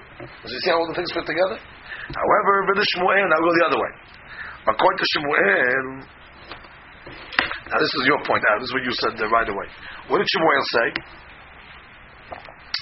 [0.46, 1.58] Does you see how all the things fit together?
[2.14, 3.92] However, with the Shmuel, now go the other way.
[4.70, 5.86] According to Shmuel,
[7.70, 8.42] now this is your point.
[8.42, 9.66] Now this is what you said uh, right away.
[10.10, 10.86] What did Shmuel say?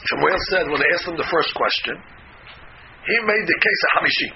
[0.09, 2.01] Shmuel said when they asked him the first question,
[3.05, 4.29] he made the case of Hamishi.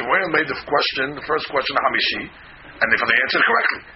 [0.00, 3.93] Shmuel made the question, the first question, of Hamishi, and if they answered correctly.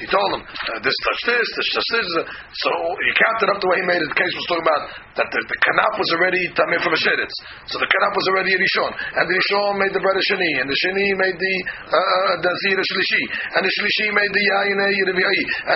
[0.00, 2.08] He told him uh, this touch this, this touch this.
[2.56, 2.70] So
[3.04, 4.08] he counted up the way he made it.
[4.08, 4.82] The case was talking about
[5.20, 7.34] that the, the kanaf was already tamir from a sheretz.
[7.68, 10.78] So the kanaf was already a rishon, and the rishon made the bread and the
[10.80, 11.54] sheni made the
[11.92, 13.22] uh, the zira shlishi,
[13.56, 14.88] and the shlishi made the yain a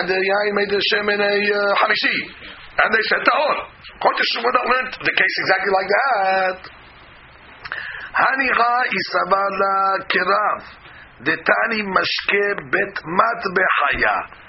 [0.01, 2.17] and the yain made the shemen a uh, hamishi.
[2.75, 3.57] And they said tahor.
[3.95, 6.57] To Shmuel, that learned the case exactly like that.
[8.15, 9.75] Hanicha isabala
[10.11, 10.84] kirav.
[11.23, 14.43] Detani mashke bet matbehaya.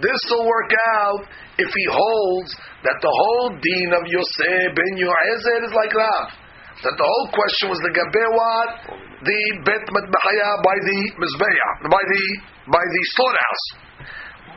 [0.00, 1.24] This will work out
[1.56, 2.52] if he holds
[2.84, 6.28] that the whole deen of Yosef ben Yoezer is like Rav.
[6.84, 8.70] That the whole question was the what?
[9.24, 12.24] The bet matbehaya by the mizbeah, by the
[12.68, 13.66] by the slaughterhouse,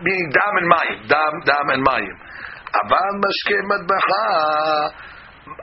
[0.03, 2.15] meaning dam and mayim, dam dam and mayim.
[2.83, 4.25] Aval mashke matbeha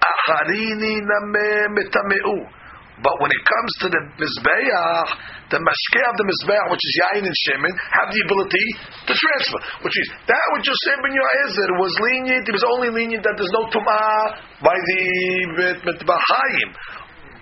[0.00, 2.61] acharini name metameu.
[3.02, 5.06] But when it comes to the Mizbeach,
[5.50, 8.66] the Mashkeh of the Mizbeach, which is Yain and Shemin, have the ability
[9.10, 9.60] to transfer.
[9.82, 13.50] Which is, that which Yosef ben Yoezer was lenient, it was only lenient that there's
[13.58, 15.02] no Tum'ah by the
[15.82, 16.68] Mitbachayim,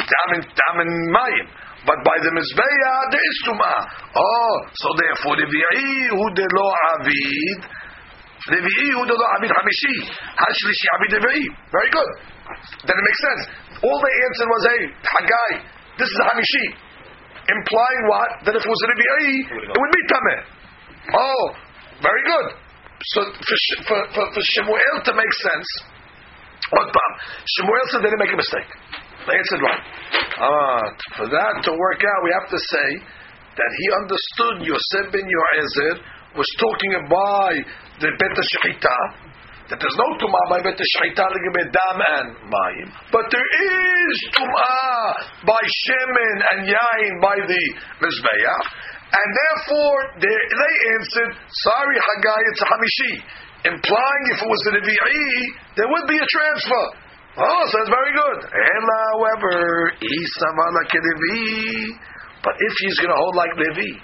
[0.01, 1.47] Dam and Mayim.
[1.85, 3.81] But by the Mizbeach, there is Tum'ah.
[4.17, 7.61] Oh, so therefore, the Vi'i hu de lo Avid,
[8.49, 11.45] Revi'i hu de lo Avid Hamishi, Hashlishi Avid Revi'i.
[11.69, 12.11] Very good.
[12.85, 13.45] Then it makes sense.
[13.81, 15.51] All they answered was, hey, Haggai,
[15.97, 16.67] this is Hamishi.
[17.49, 18.31] Implying what?
[18.45, 20.41] That if it was a Revi'i, it would be Tameh.
[21.17, 21.43] Oh,
[22.05, 22.47] very good.
[23.17, 23.57] So for,
[23.89, 25.69] for, for, for Shemuel to make sense,
[26.71, 26.93] what
[27.57, 28.71] Shemuel said they didn't make a mistake.
[29.27, 29.83] They answered right.
[30.41, 30.85] Ah,
[31.17, 32.89] for that to work out, we have to say
[33.57, 35.95] that he understood Yosef ben Yoezer
[36.37, 37.57] was talking about
[38.01, 38.97] the Bet Shechita,
[39.71, 41.25] that there's no tumah by bet shechita
[41.71, 47.65] dam and mayim, but there is tumah by shemen and yain by the
[48.03, 48.67] mizbeach,
[49.15, 51.33] and therefore they, they answered,
[51.71, 53.15] "Sorry, Haggai, it's a hamishi,"
[53.71, 55.31] implying if it was the Revi'i,
[55.79, 56.87] there would be a transfer.
[57.39, 58.39] Oh, so that's very good.
[58.43, 59.95] However,
[62.43, 64.01] but if he's going to hold like Levi,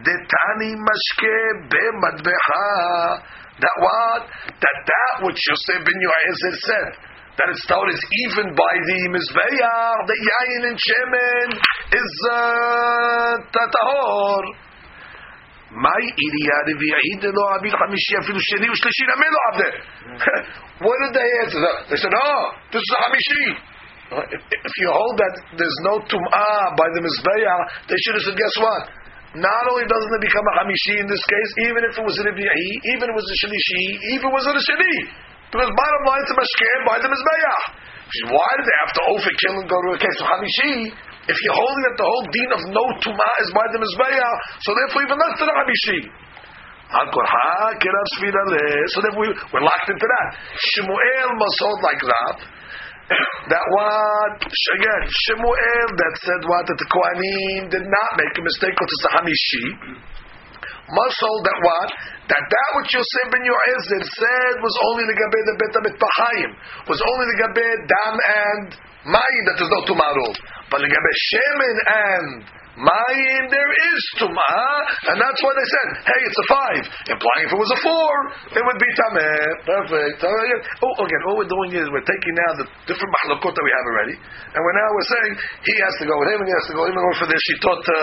[0.00, 3.20] detani mashke be madbeha
[3.60, 4.22] that what?
[4.56, 6.90] That that which Yosef ben Yoezer said,
[7.40, 11.48] that it's told is even by the Mizbeah, the Yain and Shemen
[11.94, 14.42] is uh, Tatahor.
[15.70, 15.86] Lo.
[20.80, 21.60] What did they answer?
[21.92, 22.42] They said, oh,
[22.72, 23.44] this is hamishi.
[24.10, 28.56] If you hold that there's no tum'ah by the Mizbeah, they should have said, guess
[28.58, 28.82] what?
[29.30, 32.26] Not only doesn't it become a Hamishi in this case, even if it was a
[32.26, 35.06] Revi'i, even if it was a Shalishi, even if it was a Shani.
[35.54, 37.60] Because bottom line, it's a Mashkeh by the Mizbeah.
[38.34, 40.90] Why do they have to over kill and go to a case of Hamishi?
[41.30, 44.34] If you're holding that the whole deen of no Tumah is by the Mizbeah,
[44.66, 46.10] so therefore even than a Hamishi.
[46.90, 50.26] So therefore we're locked into that.
[50.74, 52.50] Shemuel must hold like that
[53.50, 58.76] that what again Shemuel that said what that the Kohanim did not make a mistake
[58.78, 59.66] with the Hamishi.
[60.90, 61.88] Must hold that what
[62.30, 66.50] that that which Yosef ben Yoezer said was only the gabe the bet Bahayim
[66.86, 68.68] was only the gabe dam and
[69.06, 70.14] mayim that there's no tumah
[70.70, 74.74] but the gabe shemen and Mayim, there is tumah,
[75.10, 78.12] and that's why they said, hey, it's a five, implying if it was a four,
[78.54, 79.42] it would be tameh.
[79.66, 80.22] Perfect.
[80.22, 83.86] Oh, again, all we're doing is we're taking now the different mahlokot that we have
[83.90, 85.32] already, and we're now we're saying
[85.66, 87.54] he has to go with him, and he has to go, even for this, she
[87.58, 87.98] taught to,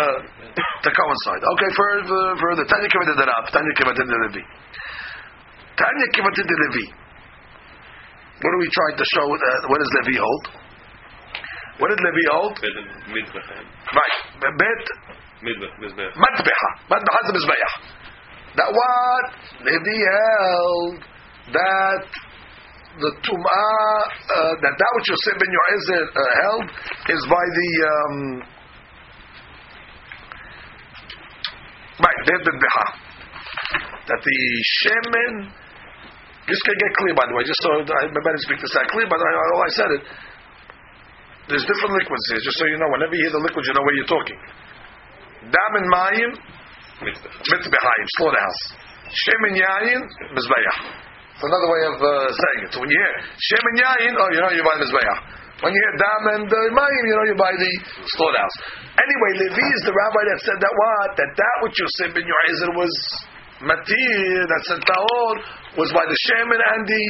[0.60, 1.42] to coincide.
[1.42, 4.44] Okay, for, for, for the Tanya Kivatit Rab, Tanya Kivatit Levi.
[5.80, 6.86] Tanya Kivatit Levi.
[8.44, 9.26] What are we trying to show?
[9.26, 10.67] Uh, what does Levi hold?
[11.78, 12.58] What did Levi hold?
[13.94, 14.16] Right.
[14.42, 14.84] Bet.
[16.18, 16.70] Matbeha.
[16.90, 17.74] Matbeha is Mizbeach.
[18.58, 19.26] That what?
[19.62, 20.98] Levi held
[21.54, 22.02] that
[22.98, 24.02] the Tum'ah,
[24.34, 26.66] uh, that that which Yosef ben Yoezer uh, held
[27.14, 28.18] is by the, um,
[32.02, 32.86] right, the Beha.
[34.08, 34.40] That the
[34.82, 35.34] Shemin,
[36.48, 39.06] this can get clear by the way, just so I better speak this out clear,
[39.06, 40.02] but I, all I said it,
[41.48, 42.92] there's different liquids here, just so you know.
[42.92, 44.40] Whenever you hear the liquid, you know where you're talking.
[45.48, 46.32] Dam and mayim,
[47.08, 48.62] mitbachayim, slaughterhouse.
[49.08, 50.02] Shem and yayin,
[50.36, 50.78] mizbeach.
[51.40, 52.70] It's another way of uh, saying it.
[52.76, 55.16] So when you hear shem and yayin, oh, you know you buy mizbeach.
[55.64, 57.72] When you hear dam and uh, mayim, you know you buy the
[58.12, 58.58] slaughterhouse.
[59.00, 61.10] Anyway, Levi is the rabbi that said that what?
[61.16, 62.92] That that which Yosef ben Yoezer was
[63.62, 65.34] matir that said taor
[65.78, 67.04] was by the shaman and the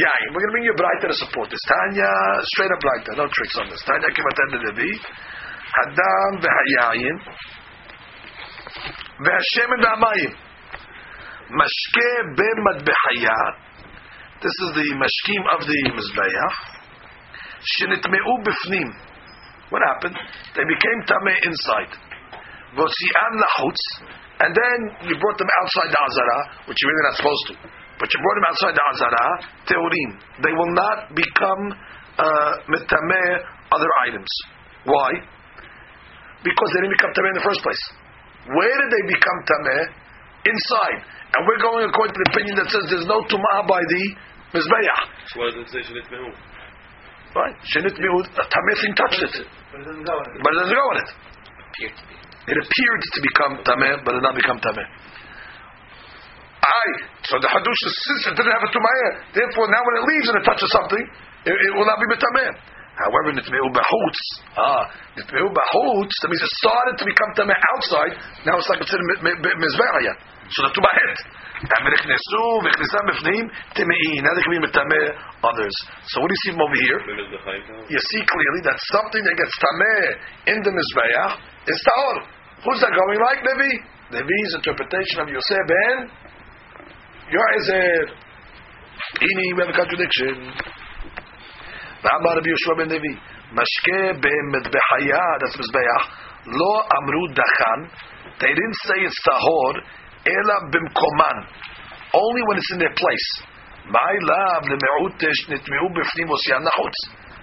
[0.00, 0.28] yayin.
[0.32, 1.60] We're going to bring you brighter to support this.
[1.64, 2.12] Tanya,
[2.56, 3.80] straight up brighter, no tricks on this.
[3.84, 4.92] Tanya kimatan de Levi,
[5.74, 7.16] Hadam v'hayayin,
[9.20, 10.32] v'hashemen v'amayim,
[11.52, 13.38] mashke ben madbehaya,
[14.40, 16.56] this is the mashkim of the mizbeach,
[17.76, 18.90] shenitmeu b'fnim.
[19.70, 20.16] What happened?
[20.54, 21.92] They became tame inside.
[22.76, 23.82] V'osi'an lahutz,
[24.44, 24.78] and then
[25.08, 26.38] you brought them outside the Azara,
[26.68, 27.54] which you're really not supposed to.
[27.96, 29.24] But you brought them outside the Azara,
[29.64, 30.10] Teorim.
[30.44, 31.62] They will not become
[32.20, 34.28] uh, Metameh uh, other items.
[34.84, 35.16] Why?
[36.44, 37.82] Because they didn't become Tameh in the first place.
[38.52, 39.82] Where did they become Tameh?
[40.44, 41.00] Inside.
[41.08, 44.02] And we're going according to the opinion that says there's no Tumah by the
[44.52, 45.00] Mizbeah.
[45.32, 46.36] So why does it say Shinit Mehud?
[47.32, 47.56] Right?
[47.72, 49.34] Shinit Mehud, Tameh thing touched it.
[49.72, 50.36] But it doesn't go on it.
[50.44, 51.08] But it doesn't go on it.
[52.44, 54.88] It appeared to become tameh, but it did not become tameh.
[56.64, 56.84] I
[57.24, 60.36] so the hadush since it didn't have a tumaya, therefore now when it leaves and
[60.40, 61.04] it touches something,
[61.44, 62.52] it, it will not be tameh.
[62.94, 64.20] However, nitmeu bahutz,
[64.54, 64.86] ah,
[65.18, 68.12] nitmeu bahutz, that means it started to become tameh outside.
[68.46, 70.18] Now it's like a mizbeah yet.
[70.52, 71.16] So the tumahet.
[71.64, 71.96] Now they
[74.44, 75.06] can be metameh
[75.42, 75.74] others.
[76.06, 77.00] So what do you see from over here?
[77.88, 82.17] You see clearly that something that gets tameh in the mizbeah is tahor.
[82.65, 83.73] Who's that going like Levi?
[84.11, 85.97] Levi's interpretation of Yosef ben
[87.29, 88.03] Yoezer.
[89.21, 90.53] Ini we have a contradiction.
[92.03, 93.13] ואמר רבי יהושע בן לוי,
[93.51, 96.03] משקה במטבחיה, that's מזבח,
[96.47, 97.79] לא אמרו דחן,
[98.39, 99.73] they didn't say it's tahor,
[100.27, 101.37] אלא במקומן,
[102.13, 103.49] only when it's in their place.
[103.85, 106.95] מאי לאו למיעוט שנטמעו בפנים מוציאה נחוץ.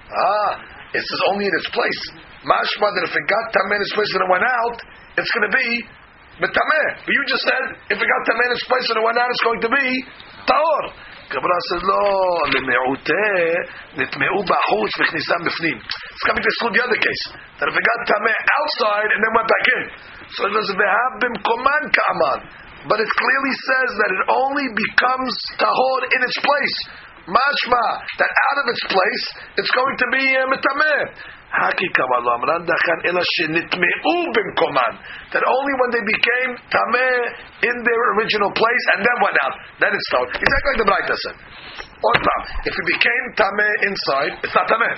[0.09, 0.53] Ah,
[0.95, 2.03] it says only in its place.
[2.42, 4.78] Mashma that if it got tameh in its place and it went out,
[5.14, 5.68] it's going to be
[6.42, 6.88] metameh.
[7.06, 7.64] But you just said
[7.94, 9.88] if it got tameh in its place and it went out, it's going to be
[10.50, 10.84] taor.
[11.32, 12.04] Gemara says no,
[12.52, 15.78] lemi'uteh nitmeu b'achutz v'chnisam b'fnim.
[15.80, 17.24] It's coming to exclude the other case
[17.62, 19.84] that if it got tameh outside and then went back in,
[20.34, 22.40] so it doesn't have b'mkoman ka'aman.
[22.90, 25.32] But it clearly says that it only becomes
[25.62, 26.78] tahor in its place.
[27.30, 27.86] Mashma,
[28.18, 29.26] that out of its place,
[29.62, 31.02] it's going to be uh, mitameh.
[35.32, 37.16] That only when they became tameh
[37.68, 40.32] in their original place and then went out, then it's tahor.
[40.32, 41.36] Exactly like the Braita said.
[42.02, 42.14] Or.
[42.64, 44.96] If it became tameh inside, it's not tameh.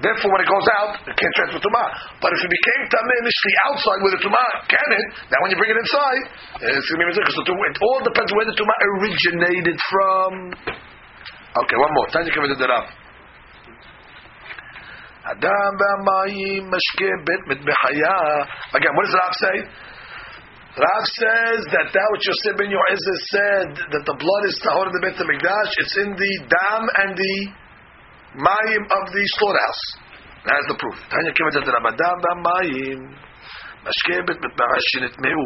[0.00, 1.88] Therefore, when it goes out, it can't transfer tumah.
[2.24, 5.06] But if it became tameh initially outside with the tumah can it?
[5.28, 6.24] Now when you bring it inside,
[6.64, 10.56] it's going to be the tumah- it all depends where the tumah originated from.
[11.60, 12.06] Okay, one more.
[12.08, 12.99] Tanya the Rav.
[15.30, 18.46] Adam v'amayim mashke bet mitbechaya.
[18.74, 19.56] Again, what does Rav say?
[20.74, 24.92] Rav says that that which Yosef ben Yoezer said that the blood is tahor in
[24.94, 27.36] the Beit Hamikdash, it's in the dam and the
[28.38, 29.84] mayim of the slaughterhouse.
[30.46, 30.96] That's the proof.
[31.10, 31.86] Tanya the Rav.
[31.94, 33.00] Adam v'amayim
[33.86, 35.42] mashke bet mitbechaya shenitmeu.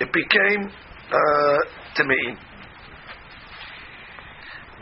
[0.00, 0.68] It became
[1.08, 1.58] uh,
[1.96, 2.36] temein.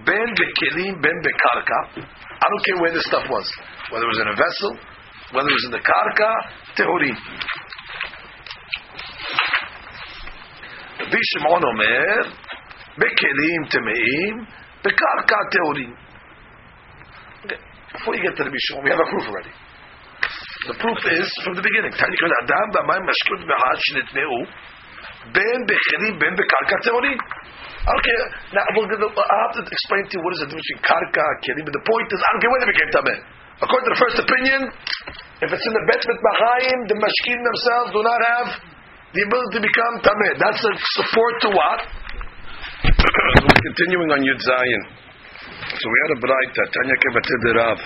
[0.07, 2.03] Ben bekelim, ben bekarka.
[2.03, 3.47] I don't care where this stuff was.
[3.95, 4.73] Whether it was in a vessel,
[5.39, 6.31] whether it was in the karka,
[6.75, 7.15] tehurim.
[10.99, 12.27] Rabbi Shimon Omer,
[12.99, 14.51] bekelim temeim,
[14.83, 15.95] bekarka tehurim.
[17.47, 19.55] Before you get to Rabbi Shimon, we have a proof already.
[19.55, 21.95] The proof is from the beginning.
[21.95, 24.43] Kol adam b'mayim mashkut b'had shenitneu,
[25.39, 27.15] ben bekelim, ben bekarka tehurim.
[27.15, 28.19] Okay,
[28.59, 31.63] now we'll, I have to explain to you what is the difference between karka, kelim,
[31.63, 33.44] but the point is, I don't care when it became tameh.
[33.63, 34.61] According to the first opinion,
[35.45, 38.49] if it's in the bet mitbachayim, the mashkin themselves do not have
[39.15, 40.33] the ability to become tameh.
[40.43, 41.79] That's a support to what?
[42.83, 44.83] We're continuing on Yud Zayin.
[45.71, 47.79] So we had a Braita, uh, Tanya Kevatid Rav.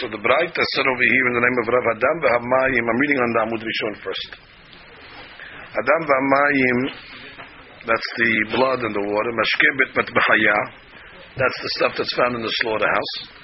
[0.00, 2.98] So the Braita uh, said over here in the name of Rav Adam v'Hamayim, I'm
[3.00, 4.30] reading on the Amud Rishon first.
[5.76, 6.78] Adam v'Hamayim,
[7.84, 9.32] that's the blood and the water.
[9.36, 10.58] Mashke bet matbahaya,
[11.36, 13.35] that's the stuff that's found in the slaughterhouse.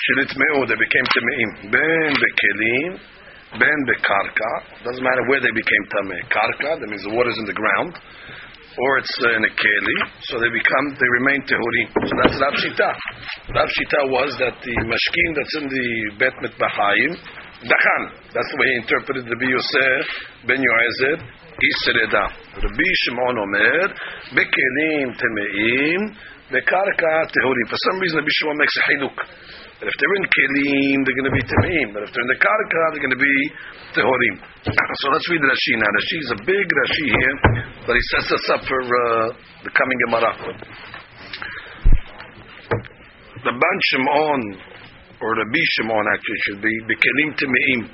[0.00, 1.50] Shinitmeu, they became tameim.
[1.68, 2.92] Ben bekelim,
[3.60, 4.52] ben bekarka.
[4.84, 6.22] Doesn't matter where they became tameh.
[6.32, 7.92] Karka, that means the water's in the ground,
[8.80, 9.96] or it's uh, in a keli.
[10.24, 11.88] So they become, they remain tehurim.
[12.08, 12.90] So that's Rav Shita.
[13.52, 17.12] Rav Shita was that the mashkin that's in the bet mitbahayim,
[17.68, 18.02] dachan.
[18.32, 20.04] That's the way he interpreted the Yosef
[20.48, 21.20] ben Yoezer.
[21.60, 22.24] Yisreda.
[22.56, 23.92] Rabbi Shimon Omer,
[24.32, 26.16] bekelim temeim,
[26.48, 27.66] bekarka tehurim.
[27.68, 29.16] For some reason, Rabbi Shimon makes a hiduk.
[29.80, 31.88] That if they're in kelim, they're going to be temeim.
[31.96, 33.36] But if they're in the karka, they're going to be
[33.96, 34.36] tehurim.
[34.68, 35.88] So let's read Rashi now.
[35.88, 37.36] Rashi is a big Rashi here,
[37.88, 39.32] but he sets us up for uh,
[39.64, 40.32] the coming Gemara.
[43.40, 44.40] The Ban Shimon,
[45.24, 47.88] or Rabbi Shimon actually should be, bekelim temeim.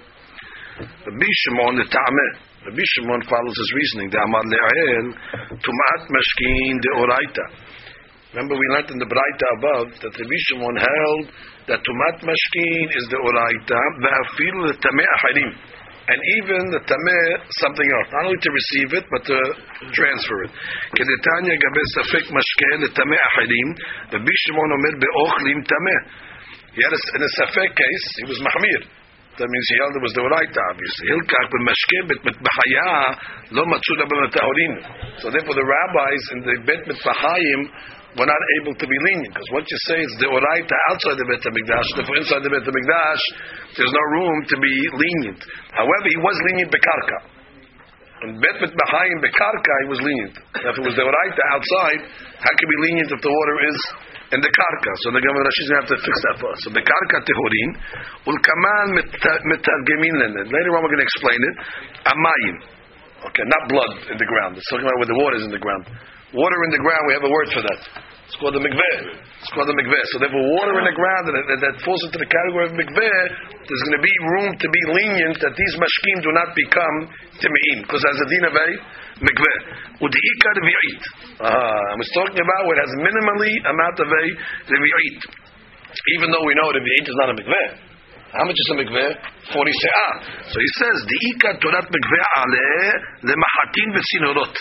[1.07, 2.33] Rabbi Shimon the Ta'ameh.
[2.67, 4.11] Rabbi Shimon follows his reasoning.
[4.11, 5.07] The Amar Le'el,
[5.55, 7.47] Tumat Mashkin de Oraita.
[8.37, 11.25] Remember we learned in the Braita above that Rabbi Shimon held
[11.73, 15.57] that Tumat Mashkin is the Oraita, Ve'afilu the Tameh Aharim.
[16.05, 17.29] And even the Tameh,
[17.65, 18.09] something else.
[18.13, 19.39] Not only to receive it, but to
[19.89, 20.53] transfer it.
[21.01, 23.69] Kedetanya Gabe Safek Mashkin, the Tameh Aharim,
[24.13, 26.01] Rabbi Shimon Omer Be'ochlim Tameh.
[26.77, 28.85] He had a, in a Safek case, he was Mahmir.
[29.41, 31.05] That means he held it was the Oraita, obviously.
[31.09, 33.17] Hilkach b'mashke bet mitbahaya
[33.57, 34.75] lo matzuda b'matahorin.
[35.25, 37.61] So therefore the rabbis in the bet mitbahayim
[38.17, 39.33] were not able to be lenient.
[39.33, 42.65] Because what you say is the Oraita outside the Bet HaMikdash, therefore inside the Bet
[42.65, 43.23] HaMikdash,
[43.77, 45.41] there's no room to be lenient.
[45.77, 47.19] However, he was lenient bekarka.
[48.25, 50.37] In Bet mitbahayim bekarka, he was lenient.
[50.65, 52.01] If it was the Oraita outside,
[52.41, 53.79] how can be lenient if the water is
[54.33, 54.93] in the karka.
[55.05, 56.59] So the Gemara Rashi is going to have to fix that for us.
[56.67, 57.71] So the karka tehurin,
[58.27, 58.87] ulkaman
[59.47, 60.47] metargemin lenen.
[60.51, 61.55] Later on we're to explain it.
[62.11, 62.57] Amayim.
[63.31, 64.59] Okay, not blood in the ground.
[64.59, 65.85] It's talking about where the water is in the ground.
[66.35, 67.81] Water in the ground, we have a word for that.
[68.27, 68.99] It's called the mikveh.
[69.39, 70.05] It's called the mikveh.
[70.11, 73.19] So therefore, water in the ground that, that, that falls into the category of mikveh,
[73.63, 76.97] there's going to be room to be lenient that these mashkim do not become
[77.39, 78.55] timein, because as a din of
[79.23, 79.59] mikveh.
[80.03, 81.03] Udiika revi'it.
[81.39, 84.23] Uh, I was talking about what has minimally amount of a
[84.75, 85.21] revi'it.
[86.19, 87.69] Even though we know revi'it is not a mikveh.
[88.35, 89.11] How much is a mikveh?
[89.55, 90.13] 40 se'ah.
[90.51, 92.91] So he says, Diika torat mikveh aleh
[93.23, 94.55] lemahatin v'sinorot.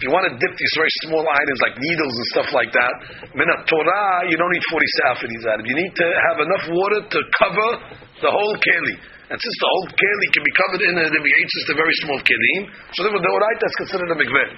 [0.00, 2.94] If you want to dip these very small items like needles and stuff like that,
[3.36, 5.68] minat Torah, you don't need 40 se'ah for these items.
[5.68, 7.68] You need to have enough water to cover
[8.24, 8.96] the whole keli.
[9.28, 12.72] And since the whole keli can be covered in a it's a very small kelim,
[12.96, 14.48] so the oraita is considered a mikveh.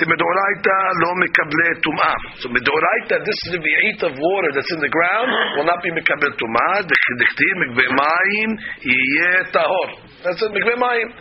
[0.00, 2.16] The medoraita lo mekable tum'ah.
[2.40, 5.28] So medoraita, this revi'it of water that's in the ground
[5.60, 6.80] will not be mekable tum'ah.
[6.80, 8.50] The Dechtir mikveh mayim
[8.88, 9.88] yeh tahor.
[10.24, 11.12] That's it, mikveh mayim.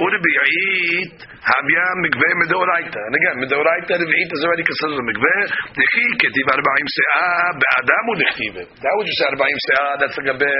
[0.00, 1.16] ורביעית
[1.50, 3.00] הביא מקווה מדאורייתא.
[3.08, 5.38] And again, מדאורייתא רביעית is already considered a מקווה.
[5.78, 8.62] דכי כתיב ארבעים שאה באדם הוא דכתיבה.
[8.82, 10.56] That would just say ארבעים שאה, that's לגבי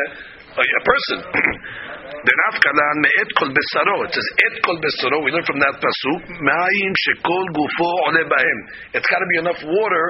[0.78, 1.18] a person.
[2.26, 3.99] דנפקא לן מאת כל בשרו.
[4.07, 5.18] It says את כל בשרו.
[5.24, 8.59] We learn from that pasuk, מים שכל גופו עולה בהם.
[8.97, 10.07] It's got to be enough water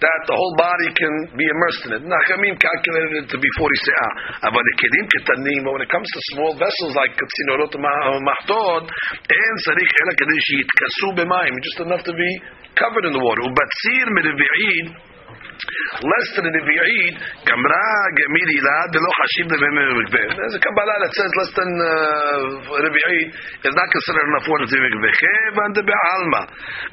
[0.00, 2.02] that the whole body can be immersed in it.
[2.02, 4.12] Nachamim calculated it to be 40 se'ah.
[4.50, 11.08] But when it comes to small vessels like tzinorot mahtod, and sarich ela kadesh yitkasu
[11.18, 12.30] b'mayim, just enough to be
[12.74, 13.42] covered in the water.
[13.46, 15.13] Ubatzir merevi'id,
[15.54, 17.14] less than a revi'it,
[17.46, 20.28] Gamra Gemiri La, Delo Hashim Mikveh.
[20.34, 23.28] There's a Kabbalah that says less than uh, revi'it
[23.62, 25.12] is not considered enough water to be Mikveh.
[25.14, 26.42] Chevan de Be'alma.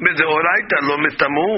[0.01, 1.49] Mideoraita lo mitamu.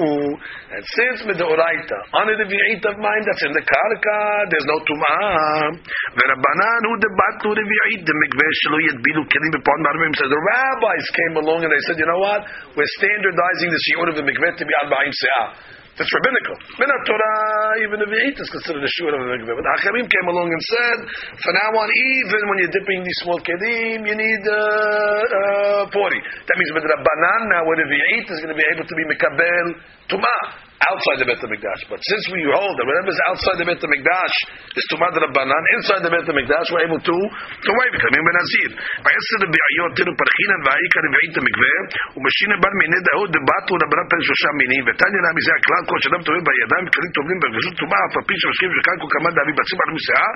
[0.72, 4.18] And since Mideoraita, on a revi'it of mine that's in the Karka,
[4.50, 5.76] there's no Tum'ah.
[6.16, 10.12] V'Rabbanan hu de Batlu revi'it, the Mikveh shelo yedbilu kelim upon Marvim.
[10.16, 12.40] So the rabbis came along and they said, you know what?
[12.76, 15.83] We're standardizing the Shi'ur of the Mikveh to be Arba'im Se'ah.
[15.94, 16.58] That's rabbinical.
[16.74, 19.54] Minat Torah, even the Ve'it is considered a shur of a mikveh.
[19.54, 20.98] But Hachamim came along and said,
[21.38, 25.94] from now on, even when you're dipping these small kedim, you need uh, uh, 40.
[25.94, 29.04] That means with Rabbanan now, when the Ve'it is going to be able to be
[29.06, 29.66] mikabel
[30.10, 31.81] tumah outside the Bet HaMikdash.
[31.91, 34.35] But since we hold that whatever is outside the Bet HaMikdash
[34.79, 38.01] is Tumad Rabbanan, inside the Bet HaMikdash we're able to, to waive it.
[38.01, 38.71] I mean, Benazir.
[39.03, 41.75] ועשר רביעיות תראו פרחינן והאיכא רביעית המקווה
[42.15, 46.21] ומשינא בר מיני דאות דבטו לבנת פן שלושה מינים ותניא לה מזה הכלל כל שאדם
[46.25, 49.89] טובל בידיים כלים טובלים ברגשות טומאה אף על פי שמשקים שקלקו כמה דאבי בצים על
[49.97, 50.29] מסעה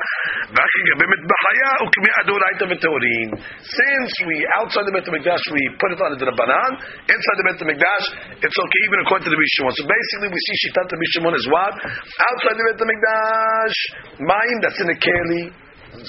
[0.54, 3.30] ואך כגבי בחיה וכמיעה דאורייתא וטהורין.
[3.78, 6.72] Since we outside the Bet HaMikdash we put it on the Rabbanan,
[7.14, 8.06] inside the Bet HaMikdash
[8.46, 9.72] it's okay even according to the Rishon.
[9.78, 11.75] So basically we see Shitat Rabbi Shimon is what?
[11.75, 13.77] Outside the Bet HaMikdash,
[14.21, 15.43] mine that's in the Keli,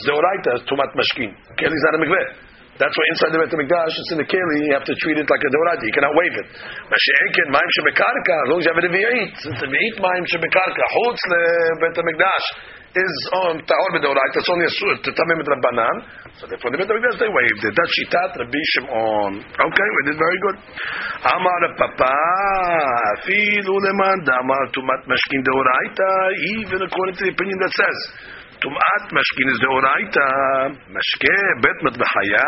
[0.05, 1.31] Zoraita, Tumat Mashkin.
[1.59, 2.27] Keli is not a mikveh.
[2.79, 5.27] That's why inside the Bet HaMikdash, it's in the Keli, you have to treat it
[5.27, 5.83] like a Doraita.
[5.83, 6.47] You cannot wave it.
[6.87, 9.31] Mashi'enkin, Maim Shebekarka, as long as you have a Revi'it.
[9.43, 11.41] Since the Revi'it Maim Shebekarka, Chutz le
[11.83, 12.45] Bet HaMikdash,
[12.94, 14.72] is on Ta'or B'Doraita, it's only a
[15.02, 15.96] to Tamim Rabbanan.
[16.38, 17.74] So therefore, the Bet HaMikdash, they waved it.
[17.74, 19.32] That's Shitat Rabbi Shimon.
[19.42, 20.56] Okay, we did very good.
[21.26, 22.14] Amar Papa,
[23.18, 26.12] Afilu Leman, Damar Tumat Mashkin Doraita,
[26.58, 27.98] even according to the opinion that says,
[28.62, 30.28] טומאת משכין is דאורייתא,
[30.94, 32.46] משקה בית מטבחיה,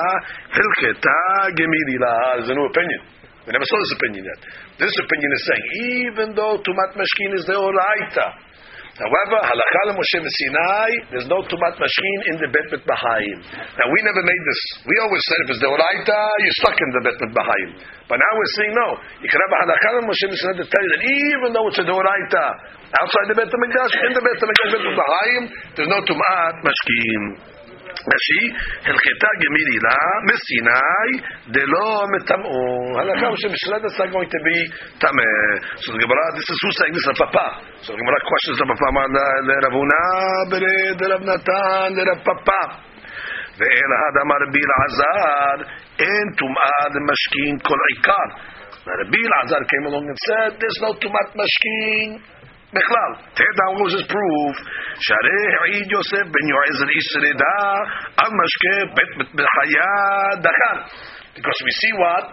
[0.56, 1.20] הלכתה
[1.58, 2.16] גמירי לה.
[2.36, 3.00] There's a new opinion.
[3.46, 4.40] We never saw this opinion yet.
[4.78, 5.66] This opinion is saying,
[6.00, 8.26] even though tumat mashkin is deoraita,
[9.01, 13.37] however, halakha Moshe Sinai, there's no tumat mashkin in the bet mitbahayim.
[13.49, 14.61] Now we never made this.
[14.85, 17.69] We always said if it's deoraita, you're stuck in the bet mitbahayim.
[18.07, 18.87] But now we're saying no.
[19.19, 21.85] You can have a halakha Moshe Sinai to tell you that even though it's a
[21.85, 22.45] deoraita,
[23.01, 25.43] outside the bet hamikdash, in the bet hamikdash bet mitbahayim,
[25.75, 27.50] there's no tumat mashkin.
[28.09, 28.43] נשי,
[28.89, 31.11] הלכתה גמילילה מסיני
[31.53, 32.99] דלא מטמאו.
[32.99, 34.61] הלכה הוא שבשלד הסגמוי תבי
[35.01, 35.31] טמא.
[35.75, 37.47] זאת גמרא דססוסא אינס לפפא.
[37.85, 39.05] זאת גמרא קוושס הפפה אמר
[39.47, 40.07] לרב הונא
[40.51, 42.63] ולרב נתן לרב פפא.
[43.57, 45.55] ואל עד אמר רבי אלעזר
[45.99, 48.29] אין טומאה למשכין כל עיקר.
[49.01, 52.30] רבי אלעזר came along and said, there's no tumat mashkin
[52.72, 54.54] בכלל, tear down was his proof,
[55.04, 57.58] שהרי העיד יוסף בן יועז לישרדה
[58.16, 59.92] על משקה בית בחיה
[60.44, 60.78] דחן.
[61.36, 62.24] Because we see what?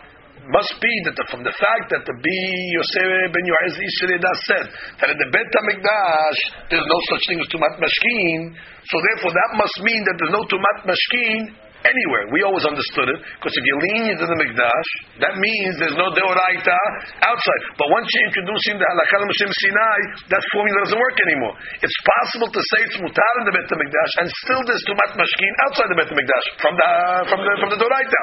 [0.44, 2.28] Must be that the, from the fact that the B
[2.76, 4.66] Yosef ben Yoez Yisreda said
[5.00, 8.52] that in the Bet HaMikdash there's no such thing as Tumat Mashkin,
[8.84, 11.40] so therefore that must mean that there's no Tumat Mashkin
[11.87, 12.25] anywhere.
[12.35, 14.89] We always understood it because if you're lenient in the Mikdash,
[15.23, 16.79] that means there's no Deoraita
[17.23, 17.63] outside.
[17.79, 19.99] But once you introduce in the Halakha Moshe Sinai,
[20.33, 21.55] that formula doesn't work anymore.
[21.83, 25.53] It's possible to say it's mutar in the Bet Mikdash and still there's Tumat Mashkin
[25.69, 26.91] outside the Bet Mikdash from the
[27.31, 28.21] from the from the Deoraita.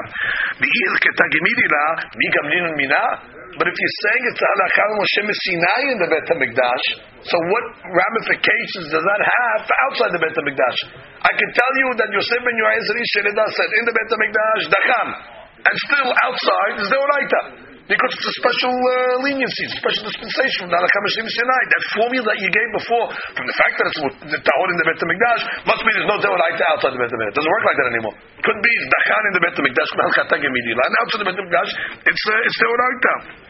[3.56, 6.84] But if you're saying it's Halakha Moshe Sinai in the Bet Mikdash,
[7.24, 10.78] so what ramifications does that have outside the Bet Mikdash?
[11.24, 12.84] I can tell you that Yosef ben Yoez
[13.16, 15.08] Sherida said in the Bet Mikdash Dacham,
[15.64, 17.42] and still outside is the Oraita.
[17.86, 21.62] Because it's a special uh, leniency, special dispensation from the Moshe Sinai.
[21.70, 24.86] That formula that you gave before, from the fact that it's the Tahor in the
[24.90, 27.30] Bet Mikdash, must mean there's no Deoraita outside the Bet Mikdash.
[27.30, 28.14] It doesn't work like that anymore.
[28.42, 31.70] Could be it's Dachan in the Bet Mikdash, and outside the Bet Mikdash,
[32.10, 33.45] it's uh, it's Deoraita.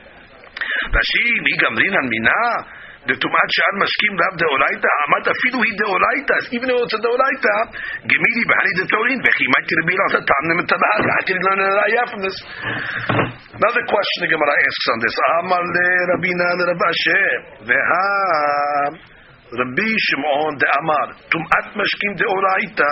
[5.06, 6.50] Amat afilu hi deoraita.
[6.50, 7.70] Even though it's a deoraita,
[8.02, 11.06] gemiri b'hani de torin, v'chi might be able to tam them tabahar.
[11.06, 12.34] How can you learn a raya from this?
[13.54, 15.14] Another question the Gemara asks on this.
[15.38, 19.14] Amar le Rabina le Rav Ashi.
[19.46, 21.08] Rabbi Shimon de Amar.
[21.30, 22.90] Tumat mashkim deoraita.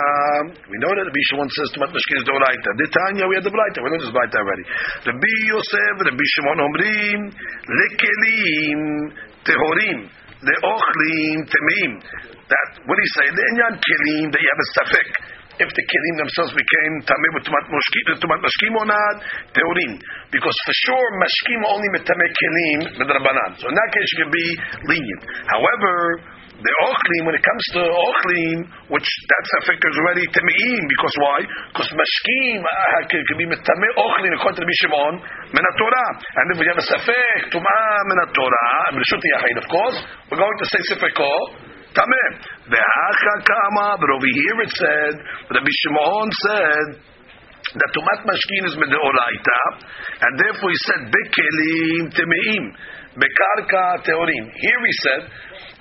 [0.71, 2.69] We know that Rabbi Shimon says tumat mashkim is deoraita.
[2.79, 3.83] The Tanya, we had the Braita.
[3.83, 4.63] We know this Braita already.
[5.03, 7.21] Rabbi Yosef, Rabbi Shimon omrim,
[7.67, 8.81] lekelim
[9.43, 9.99] tehorim,
[10.47, 11.91] leochlim temeim.
[12.47, 13.27] That what do you say?
[13.35, 15.09] Le'inyan kelim that you have a safek.
[15.59, 19.15] If the kelim themselves became tameh with tumat tumat mashkim or not,
[19.51, 19.99] tehorim.
[20.31, 23.59] Because for sure mashkim only metameh kelim midrabanan.
[23.59, 24.47] So in that case you can be
[24.87, 25.23] lenient.
[25.51, 31.15] However the ochlim, when it comes to ochlim, which that safek is already temeim, because
[31.19, 31.39] why?
[31.71, 35.13] Because mashkim ah, can, can be metame ochlim according to the Shimon
[35.51, 39.97] min and if we have a safek tumah min Torah, reshut yachid, of course,
[40.31, 41.31] we're going to say safeko.
[41.95, 42.31] Tameh.
[42.67, 45.13] Ve'acha kama, but over here it said,
[45.47, 46.87] Rabbi Shimon said,
[47.73, 49.59] that tumat mashkin is medeoraita,
[50.21, 52.63] and therefore he said bekelim temeim,
[53.17, 54.45] bekarka teorim.
[54.53, 55.21] Here he said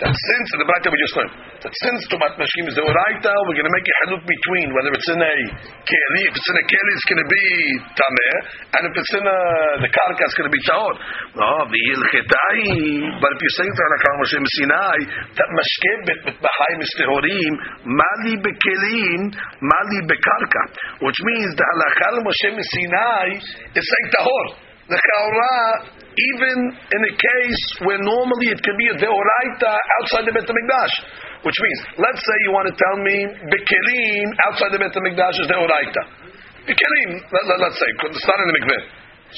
[0.04, 1.32] that since the Braita we just learned
[1.64, 4.92] that since Tumat Mashkim is the Oraita, we're going to make a haluk between whether
[4.92, 5.34] it's in a
[5.80, 7.46] keli, if it's in a keli, it's going to be
[7.96, 8.36] tameh,
[8.68, 9.38] and if it's in a
[9.80, 10.92] the karka, it's going to be taor.
[10.92, 12.60] Oh, ah, the ilchetai.
[13.16, 14.98] But if you're saying to Halakha Moshe Sinai
[15.40, 17.52] that mashkem bet b'chai mistehorim
[17.88, 19.32] mali bekelim
[19.64, 20.62] mali bekarka,
[21.00, 24.63] which means the Halakha Moshe Sinai is saying tahor.
[24.84, 30.34] The chaura even in a case where normally it can be a deoraita outside the
[30.34, 30.94] Bet HaMikdash.
[31.42, 33.16] Which means, let's say you want to tell me
[33.50, 36.02] bekelim outside the Bet HaMikdash is deoraita.
[36.64, 38.82] Bekelim, let, let, let's say, it's not in the mikveh.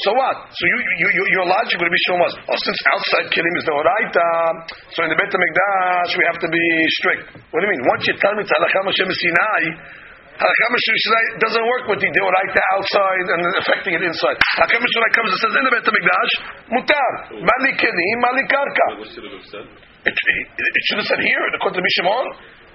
[0.05, 0.36] So what?
[0.53, 3.64] So you, you, you, your logic would be shown was, oh, since outside kelim is
[3.64, 4.28] deoraita,
[4.92, 6.64] so in the Bet HaMikdash we have to be
[7.01, 7.24] strict.
[7.55, 7.84] What do you mean?
[7.88, 9.62] Once you tell me it's Moshe Sinai,
[10.37, 14.37] Doesn't work with the deoraita outside and affecting it inside.
[14.61, 16.32] Halakha Mishulai comes and says in the Bet HaMikdash,
[16.68, 18.87] mutar, mali kelim, mali karka.
[20.05, 20.12] It?
[20.12, 22.26] It, should have said here, according to Mishimon,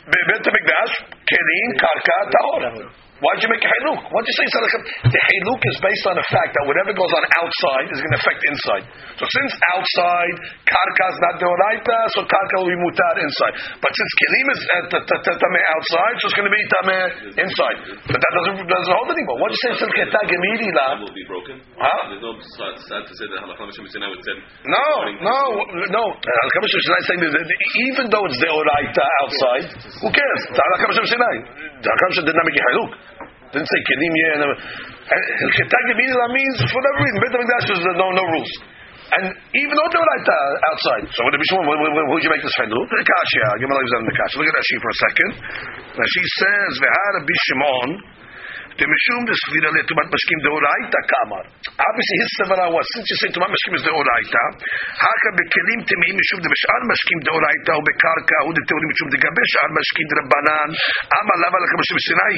[0.10, 0.94] Bet HaMikdash,
[1.30, 2.90] kelim, karka, tahor.
[3.22, 4.02] Why'd you make a haluk?
[4.10, 4.82] Why'd you say Sadaqah?
[5.14, 8.20] The haluk is based on the fact that whatever goes on outside is going to
[8.20, 8.84] affect inside.
[9.22, 13.54] So since outside, karka is not deoraita, so karka will be mutar inside.
[13.78, 17.06] But since kelim is uh, tameh outside, so it's going to be tameh
[17.46, 17.78] inside.
[18.10, 19.38] But that doesn't, doesn't hold anymore.
[19.38, 20.88] Why'd you say Silketa Gemiri la?
[20.98, 21.62] will be broken.
[21.78, 22.10] Huh?
[22.10, 22.34] There's no
[22.90, 24.02] sad to say that Halakha Moshe would say.
[24.66, 24.90] No,
[25.22, 25.38] no,
[25.94, 26.04] no.
[26.10, 27.34] Halakha Moshe Sinai is saying that
[27.86, 29.66] even though it's deoraita outside,
[30.02, 30.42] who cares?
[30.58, 31.36] Halakha Moshe Sinai.
[31.86, 32.92] Halakha Moshe did not make a haluk.
[33.52, 34.36] Didn't say kelim yeh.
[35.12, 37.20] Hilchetag Gemiri means for whatever reason.
[37.20, 38.54] Bet HaMikdash is no no rules.
[39.12, 41.36] And even though they were like that outside, so what?
[41.36, 42.88] Who you make this haluk?
[42.88, 43.46] The kasha.
[43.60, 44.36] Gemara leaves out in the kasha.
[44.40, 45.32] Look at Rashi for a second.
[46.00, 47.90] Rashi says, "V'har Rabbi Shimon."
[48.72, 51.44] Demishum desvira letumat mashkim deoraita kamar.
[51.76, 54.44] Obviously, his sevara was since you say tumat mashkim is deoraita,
[54.96, 60.08] haka bekelim temim mishum demishar mashkim deoraita u bekarka u deteorim mishum degabesh ar mashkim
[60.08, 60.70] drabanan
[61.20, 62.38] ama lava lekam mashkim sinai.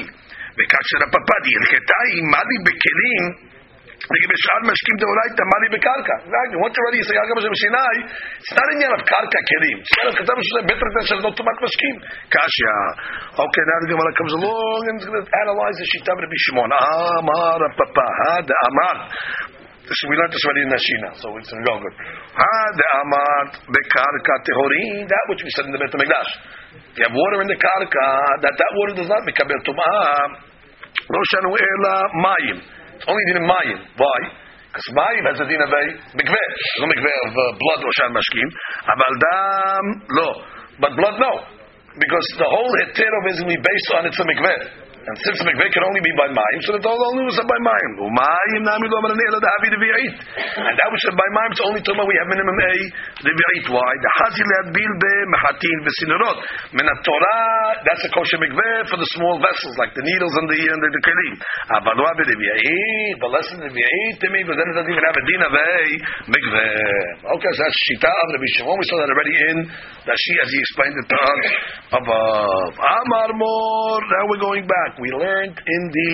[0.58, 3.26] וכאשר הפפדיה הנחתה עימה לי בכלים
[4.14, 6.16] לגבי שאר משקים דאורייתא, מה לי בקרקע?
[6.54, 7.98] למרות שאמרתי יסגר גם בשם סיני,
[8.50, 9.78] סתם לא עניין על קרקע, כלים.
[9.92, 11.96] סתם כתב שזה בשביל בית שזה לא אוטומט משקים.
[12.34, 12.76] קשיא.
[13.42, 14.54] אוקיי, נעד גם על הקו זה לא...
[14.84, 16.70] analyze זה לא- אה, לא, שיטה ברבי שמעון.
[17.22, 18.96] אמר הפפא, הד אמר.
[19.88, 21.94] זה שמילה this already in Nashina, so it's longer.
[22.44, 23.42] הד אמר
[23.74, 26.28] בקרקע טהורין, that which we said in the בית המקדש.
[26.94, 28.08] You have water in the karka,
[28.46, 30.54] that that water does not become tumah.
[31.10, 32.58] Roshanu ela mayim.
[32.96, 33.80] It's only din mayim.
[33.98, 34.20] Why?
[34.70, 36.50] Because mayim has a din of a mikveh.
[36.82, 38.48] No mikveh of uh, blood roshan mashkim.
[38.90, 39.86] Aval dam
[40.18, 40.30] lo,
[40.80, 41.34] but blood no,
[41.98, 44.83] because the whole heter of is going to be based on it's a mikveh.
[45.04, 47.92] And since mikveh can only be by mayim, so the whole only was by mayim.
[48.00, 48.08] Lo.
[48.08, 48.64] And
[50.80, 52.72] that which is by mayim, it's only talking we have minimum a
[53.20, 53.68] revi'it.
[53.68, 53.92] Why?
[54.00, 56.38] The hazil bil be mehatin v'sinurot.
[56.80, 60.56] Min Torah, that's a kosher mikveh for the small vessels, like the needles and the
[60.72, 61.36] and the, the kelim.
[61.84, 65.24] Avalua b'revi'it, but less than revi'it to me, but then it doesn't even have a
[65.28, 65.68] din of a
[66.32, 67.28] mikveh.
[67.28, 68.80] Okay, so that's shita of Rabbi Shimon.
[68.80, 69.68] We saw that already in
[70.08, 71.44] Rashi as he explained it to us
[71.92, 72.72] above.
[72.80, 74.00] Amar mor.
[74.00, 76.14] Now we're going back we learned in the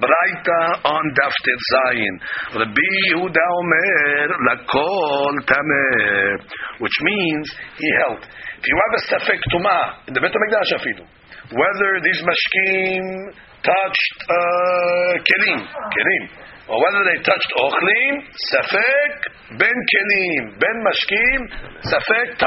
[0.00, 2.14] Braita on Daftet Zayin.
[2.56, 6.40] Rabbi Yehuda Omer lakol tameh,
[6.80, 8.22] which means he held.
[8.24, 11.04] If you have a safek tuma in the Beit Hamikdash afidu,
[11.52, 16.24] whether these mashkim touched uh, kelim, kelim,
[16.68, 21.40] or whether they touched ochlim, safek ben kelim, ben mashkim,
[21.84, 22.38] safek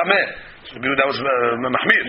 [0.74, 0.96] tameh.
[0.98, 2.06] That was uh, Mahmir.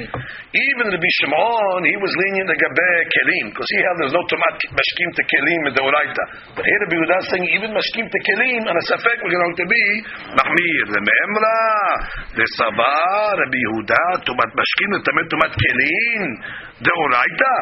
[0.51, 5.09] Even the Shimon, he was lenient agabe kelim because he held there's no tomat mashkim
[5.15, 6.25] to kelim in the oraita.
[6.57, 9.57] But here the Yehuda is saying even mashkim to kelim and a safek we're going
[9.59, 9.85] to be
[10.35, 10.87] Mahmir.
[10.99, 11.61] Me'emra,
[12.35, 16.23] the Sabar, Rabbi Yehuda, tomat mashkim to tomat kelim
[16.83, 17.55] the oraita.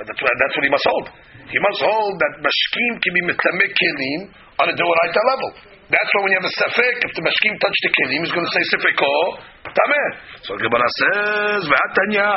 [0.00, 1.06] That's what, he must hold.
[1.50, 4.20] He must hold that mashkim can be metamek kelim
[4.62, 5.69] on a deoraita level.
[5.90, 8.46] That's why when you have a safek, if the mashkim touch the kelim, he's going
[8.46, 9.14] to say safeko
[9.74, 10.08] tameh.
[10.46, 12.30] So the Gemara says, "Ve'atanya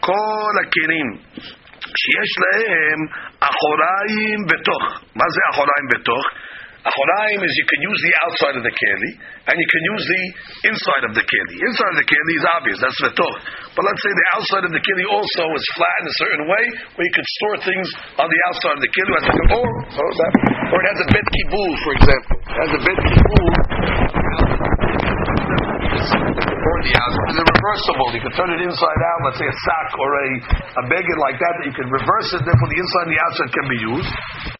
[0.00, 1.08] kol hakelim
[1.84, 3.00] שיש להם
[3.40, 4.84] אחוריים בתוך."
[5.14, 6.24] מה זה אחוריים בתוך?
[6.84, 10.22] Achoraim is you can use the outside of the keli and you can use the
[10.68, 11.56] inside of the keli.
[11.56, 13.36] Inside of the keli is obvious, that's the vetoch.
[13.72, 16.64] But let's say the outside of the keli also is flat in a certain way
[17.00, 17.88] where you could store things
[18.20, 19.20] on the outside of the keli, a
[19.56, 22.36] or, or it has a bet kibul, for example.
[22.52, 23.48] It has a bet kibul
[26.04, 27.26] or the outside.
[27.32, 28.08] It's reversible.
[28.12, 30.28] You can turn it inside out, let's say a sack or a,
[30.80, 33.50] a beggar like that, that you can reverse it, therefore the inside and the outside
[33.56, 34.12] can be used.